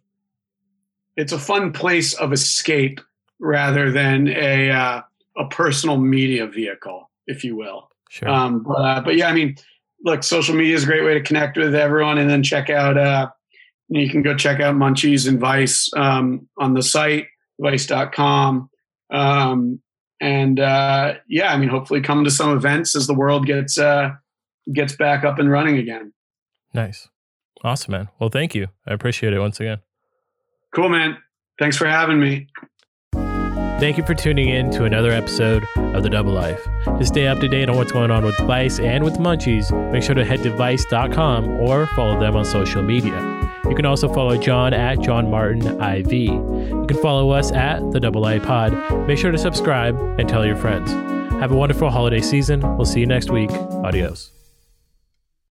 [1.15, 2.99] it's a fun place of escape
[3.39, 5.01] rather than a uh,
[5.37, 7.89] a personal media vehicle, if you will.
[8.09, 8.27] Sure.
[8.27, 9.55] Um, but, uh, but yeah, I mean,
[10.03, 12.97] look, social media is a great way to connect with everyone, and then check out.
[12.97, 13.29] Uh,
[13.87, 17.27] you can go check out Munchies and Vice um, on the site
[17.59, 18.69] vice.com.
[19.11, 19.81] Um,
[20.21, 24.11] and uh, yeah, I mean, hopefully come to some events as the world gets uh,
[24.73, 26.13] gets back up and running again.
[26.73, 27.09] Nice,
[27.63, 28.09] awesome, man.
[28.19, 28.67] Well, thank you.
[28.87, 29.79] I appreciate it once again.
[30.73, 31.17] Cool, man.
[31.59, 32.47] Thanks for having me.
[33.77, 36.65] Thank you for tuning in to another episode of The Double Life.
[36.85, 40.01] To stay up to date on what's going on with Vice and with Munchies, make
[40.01, 43.13] sure to head to vice.com or follow them on social media.
[43.65, 46.11] You can also follow John at John Martin IV.
[46.13, 48.73] You can follow us at The Double Life Pod.
[49.07, 50.91] Make sure to subscribe and tell your friends.
[51.33, 52.61] Have a wonderful holiday season.
[52.77, 53.51] We'll see you next week.
[53.51, 54.34] Adios.